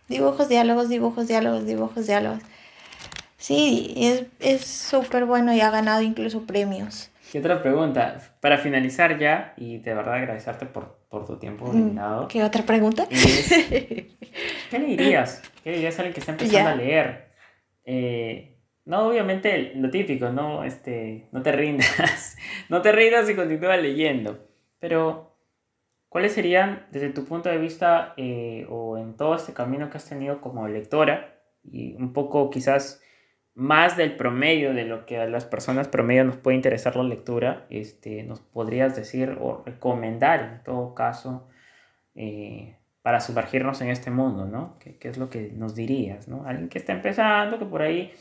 [0.08, 2.40] Dibujos, diálogos, dibujos, diálogos, dibujos, diálogos.
[3.38, 3.94] Sí,
[4.40, 7.10] es súper bueno y ha ganado incluso premios.
[7.34, 12.28] Y otra pregunta, para finalizar ya, y de verdad agradecerte por, tu tiempo mm, brindado.
[12.28, 13.08] ¿Qué otra pregunta?
[13.10, 14.18] ¿Qué
[14.72, 15.42] le dirías?
[15.64, 17.30] ¿Qué le dirías a alguien que está empezando a leer?
[17.86, 18.57] Eh,
[18.88, 22.38] no, obviamente lo típico, no, este, no te rindas,
[22.70, 24.48] no te rindas y continúa leyendo.
[24.80, 25.36] Pero,
[26.08, 30.08] ¿cuáles serían, desde tu punto de vista, eh, o en todo este camino que has
[30.08, 33.04] tenido como lectora, y un poco quizás
[33.56, 37.66] más del promedio de lo que a las personas promedio nos puede interesar la lectura,
[37.70, 41.50] este, nos podrías decir o recomendar en todo caso
[42.16, 44.78] eh, para sumergirnos en este mundo, ¿no?
[44.80, 46.46] ¿Qué, es lo que nos dirías, ¿no?
[46.46, 48.14] Alguien que está empezando, que por ahí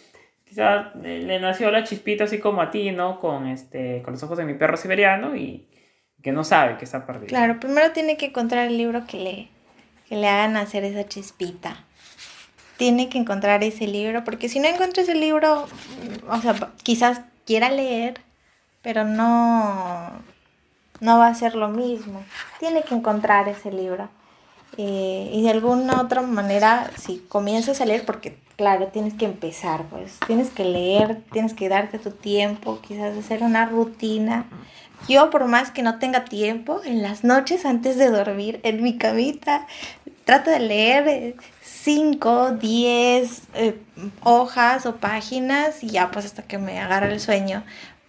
[0.47, 3.21] quizás le nació la chispita así como a ti, ¿no?
[3.21, 5.69] Con, este, con los ojos de mi perro siberiano y
[6.23, 7.27] que no sabe que está perdido.
[7.27, 9.49] Claro, primero tiene que encontrar el libro que le,
[10.09, 11.87] que le haga nacer esa chispita
[12.77, 15.67] tiene que encontrar ese libro, porque si no encuentra ese libro,
[16.29, 18.21] o sea, quizás quiera leer,
[18.83, 20.11] pero no,
[21.01, 22.23] no va a ser lo mismo.
[22.61, 24.09] Tiene que encontrar ese libro.
[24.79, 29.85] Eh, y de alguna otra manera, si comienzas a leer, porque claro, tienes que empezar,
[29.85, 34.47] pues tienes que leer, tienes que darte tu tiempo, quizás hacer una rutina.
[35.09, 38.97] Yo, por más que no tenga tiempo, en las noches antes de dormir, en mi
[38.99, 39.67] camita,
[40.25, 43.79] trato de leer 5, 10 eh,
[44.23, 47.65] hojas o páginas y ya pues hasta que me agarra el sueño,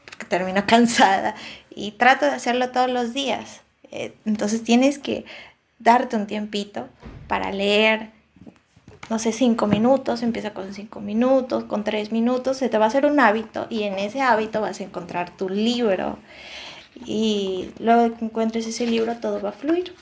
[0.05, 1.35] porque termino cansada.
[1.69, 3.61] Y trato de hacerlo todos los días.
[3.91, 5.25] Eh, entonces tienes que
[5.79, 6.87] darte un tiempito
[7.27, 8.11] para leer,
[9.09, 12.87] no sé, 5 minutos, empieza con 5 minutos, con 3 minutos, se te va a
[12.87, 16.17] hacer un hábito y en ese hábito vas a encontrar tu libro.
[17.05, 19.93] Y luego que encuentres ese libro todo va a fluir.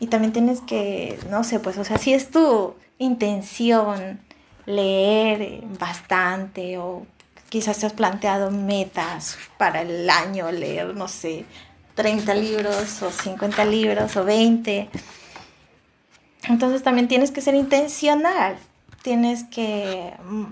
[0.00, 4.20] Y también tienes que, no sé, pues, o sea, si es tu intención
[4.66, 7.06] leer bastante o
[7.48, 11.46] quizás te has planteado metas para el año, leer, no sé,
[11.98, 14.88] 30 libros o 50 libros o 20.
[16.48, 18.56] Entonces también tienes que ser intencional,
[19.02, 20.44] tienes que mm,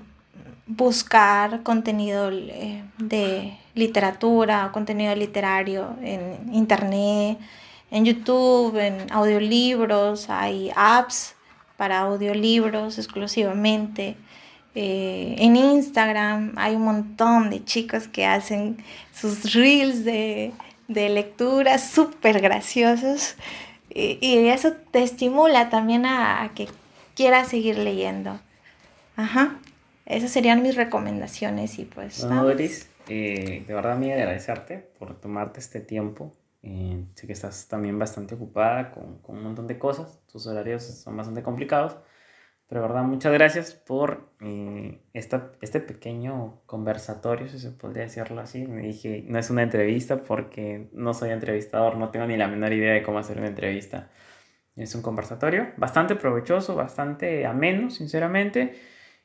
[0.67, 7.39] buscar contenido eh, de literatura, contenido literario en internet,
[7.93, 11.37] en YouTube, en audiolibros, hay apps
[11.77, 14.17] para audiolibros exclusivamente.
[14.75, 18.79] Eh, en Instagram hay un montón de chicos que hacen
[19.15, 20.53] sus reels de,
[20.89, 23.37] lectura súper graciosos.
[23.91, 26.69] Y, eso te estimula también a, que
[27.15, 28.39] quieras seguir leyendo.
[29.17, 29.59] Ajá,
[30.05, 32.21] esas serían mis recomendaciones y pues...
[32.29, 36.33] Doris, eh, de verdad me agradecerte por tomarte este tiempo.
[36.63, 40.83] Eh, sé que estás también bastante ocupada con, con, un montón de cosas, tus horarios
[40.83, 41.97] son bastante complicados,
[42.69, 48.67] pero verdad, muchas gracias por eh, esta, este pequeño conversatorio, si se podría decirlo así.
[48.67, 52.73] Me dije, no es una entrevista porque no soy entrevistador, no tengo ni la menor
[52.73, 54.11] idea de cómo hacer una entrevista.
[54.75, 58.75] Es un conversatorio bastante provechoso, bastante ameno, sinceramente.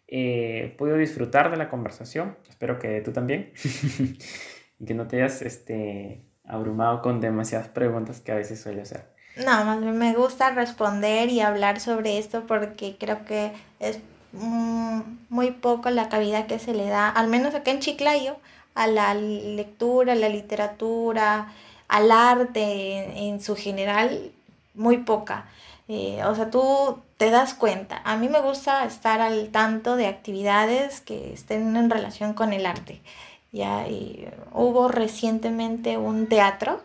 [0.07, 3.53] Eh, podido disfrutar de la conversación, espero que tú también,
[4.79, 9.20] y que no te hayas este, abrumado con demasiadas preguntas que a veces suele hacer.
[9.35, 13.99] No, más me gusta responder y hablar sobre esto porque creo que es
[14.33, 18.35] mm, muy poco la cabida que se le da, al menos acá en Chiclayo,
[18.75, 21.53] a la lectura, a la literatura,
[21.87, 24.31] al arte en, su general,
[24.73, 25.45] muy poca.
[25.87, 28.01] Eh, o sea, tú te das cuenta.
[28.05, 32.65] A mí me gusta estar al tanto de actividades que estén en relación con el
[32.65, 33.01] arte.
[33.51, 36.81] Ya, y hubo recientemente un teatro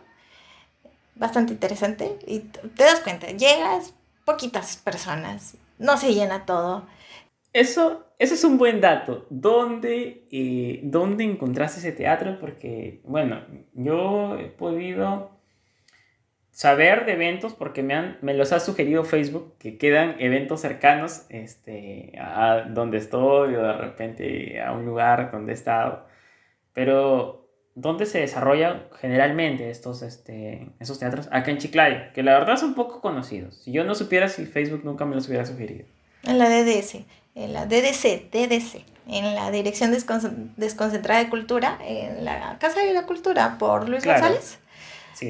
[1.17, 3.93] bastante interesante y te das cuenta, llegas
[4.25, 6.85] poquitas personas, no se llena todo.
[7.53, 9.25] Eso, eso es un buen dato.
[9.29, 12.37] ¿Dónde, eh, ¿Dónde encontraste ese teatro?
[12.39, 13.41] Porque, bueno,
[13.73, 15.31] yo he podido
[16.51, 21.25] saber de eventos porque me, han, me los ha sugerido Facebook que quedan eventos cercanos
[21.29, 26.07] este, a donde estoy o de repente a un lugar donde he estado.
[26.73, 27.46] Pero,
[27.77, 31.27] ¿dónde se desarrollan generalmente estos, este, esos teatros?
[31.31, 33.55] Acá en Chiclayo, que la verdad son poco conocidos.
[33.63, 35.85] Si yo no supiera si Facebook nunca me los hubiera sugerido.
[36.23, 36.95] En la DDS,
[37.35, 43.05] en la DDC, DDC, en la Dirección Desconcentrada de Cultura, en la Casa de la
[43.05, 44.57] Cultura, por Luis González.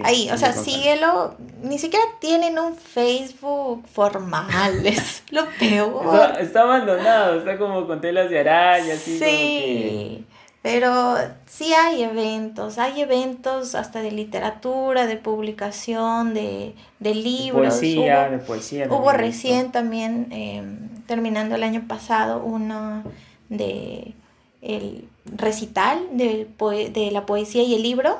[0.03, 1.35] Ahí, o sea, síguelo.
[1.61, 6.39] Ni siquiera tienen un Facebook formal, es lo peor.
[6.39, 10.25] Está, abandonado, está como con telas de araña, así sí.
[10.61, 17.61] Pero sí hay eventos, hay eventos hasta de literatura, de publicación, de, de libros.
[17.61, 18.87] De poesía, de poesía.
[18.89, 23.03] Hubo recién también, em, terminando el año pasado, uno
[23.49, 24.13] de
[24.61, 26.47] el recital de,
[26.93, 28.19] de la poesía y el libro.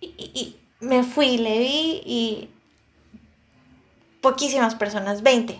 [0.00, 2.50] Y, me fui, le vi y
[4.20, 5.56] poquísimas personas, 20,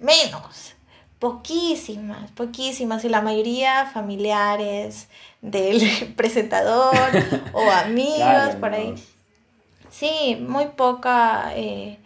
[0.00, 0.74] menos,
[1.18, 5.08] poquísimas, poquísimas, y la mayoría familiares
[5.42, 5.80] del
[6.16, 7.10] presentador
[7.52, 8.94] o amigos por ahí.
[9.90, 11.98] Sí, muy poca, eh,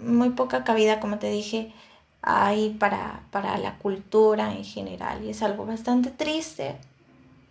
[0.00, 1.72] muy poca cabida, como te dije,
[2.22, 6.76] hay para, para la cultura en general, y es algo bastante triste.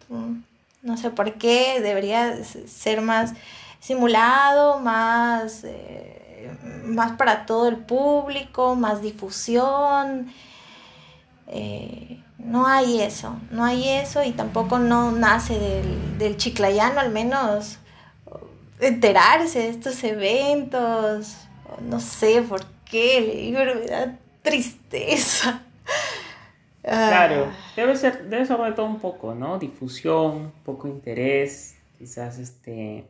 [0.10, 0.42] Mm,
[0.82, 3.34] no sé por qué, debería ser más
[3.80, 6.52] simulado, más, eh,
[6.86, 10.34] más para todo el público, más difusión.
[11.48, 17.12] Eh, no hay eso, no hay eso y tampoco no nace del, del chiclayano, al
[17.12, 17.80] menos
[18.80, 21.38] enterarse de estos eventos,
[21.82, 25.62] no sé por qué, pero me da tristeza.
[26.84, 27.74] Claro, ah.
[27.76, 29.60] debe ser, debe de todo un poco, ¿no?
[29.60, 33.06] Difusión, poco interés, quizás este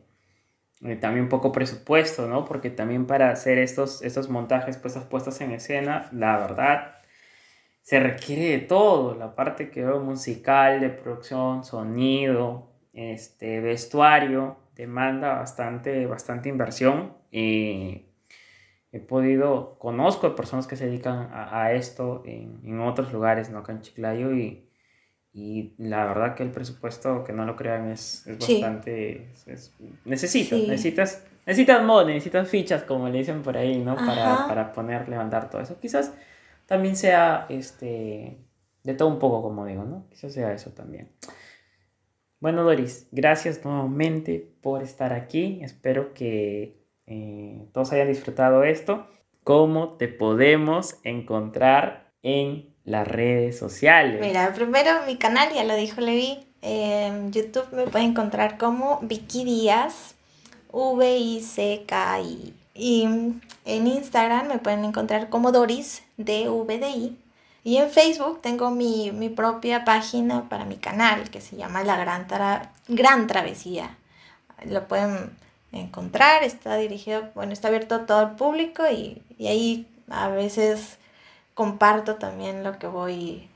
[0.84, 2.44] eh, también poco presupuesto, ¿no?
[2.44, 6.96] Porque también para hacer estos, estos montajes, pues estas puestas en escena, la verdad,
[7.82, 15.34] se requiere de todo, la parte que veo musical, de producción, sonido, este, vestuario, demanda
[15.34, 17.14] bastante, bastante inversión.
[17.30, 18.06] Y
[18.92, 23.50] he podido, conozco a personas que se dedican a, a esto en, en, otros lugares,
[23.50, 23.58] ¿no?
[23.58, 24.68] Acá en Chiclayo y
[25.34, 29.30] y la verdad que el presupuesto, que no lo crean, es, es bastante...
[29.46, 29.74] Es,
[30.04, 33.96] necesitas, necesitas, necesitas mod, necesitas fichas, como le dicen por ahí, ¿no?
[33.96, 35.80] Para, para, poner, levantar todo eso.
[35.80, 36.12] Quizás
[36.72, 38.38] también sea, este,
[38.82, 40.06] de todo un poco, como digo, ¿no?
[40.10, 41.10] Quizás sea eso también.
[42.40, 45.60] Bueno, Doris, gracias nuevamente por estar aquí.
[45.62, 49.06] Espero que eh, todos hayan disfrutado esto.
[49.44, 54.20] ¿Cómo te podemos encontrar en las redes sociales.
[54.20, 56.46] Mira, primero mi canal, ya lo dijo Levi.
[56.62, 60.14] En YouTube me pueden encontrar como Vicky Díaz,
[60.70, 62.54] V-I-C-K-I.
[62.74, 63.04] Y
[63.64, 67.18] en Instagram me pueden encontrar como Doris, D-V-D-I.
[67.64, 72.26] Y en Facebook tengo mi, propia página para mi canal que se llama La Gran,
[72.88, 73.96] Gran Travesía.
[74.66, 75.30] Lo pueden
[75.70, 80.98] encontrar, está dirigido, bueno, está abierto a todo el público y, y ahí a veces
[81.54, 83.48] comparto también lo que voy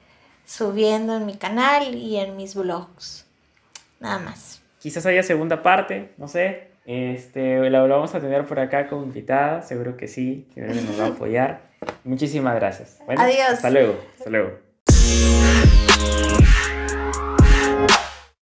[0.46, 3.26] subiendo en mi canal y en mis blogs.
[4.00, 4.62] Nada más.
[4.78, 6.68] Quizás haya segunda parte, no sé.
[6.86, 11.06] Este, la vamos a tener por acá como invitada, seguro que sí, que nos va
[11.06, 11.62] a apoyar.
[12.04, 12.98] Muchísimas gracias.
[13.08, 13.50] Adiós.
[13.50, 13.98] Hasta luego.
[14.18, 14.66] Hasta luego.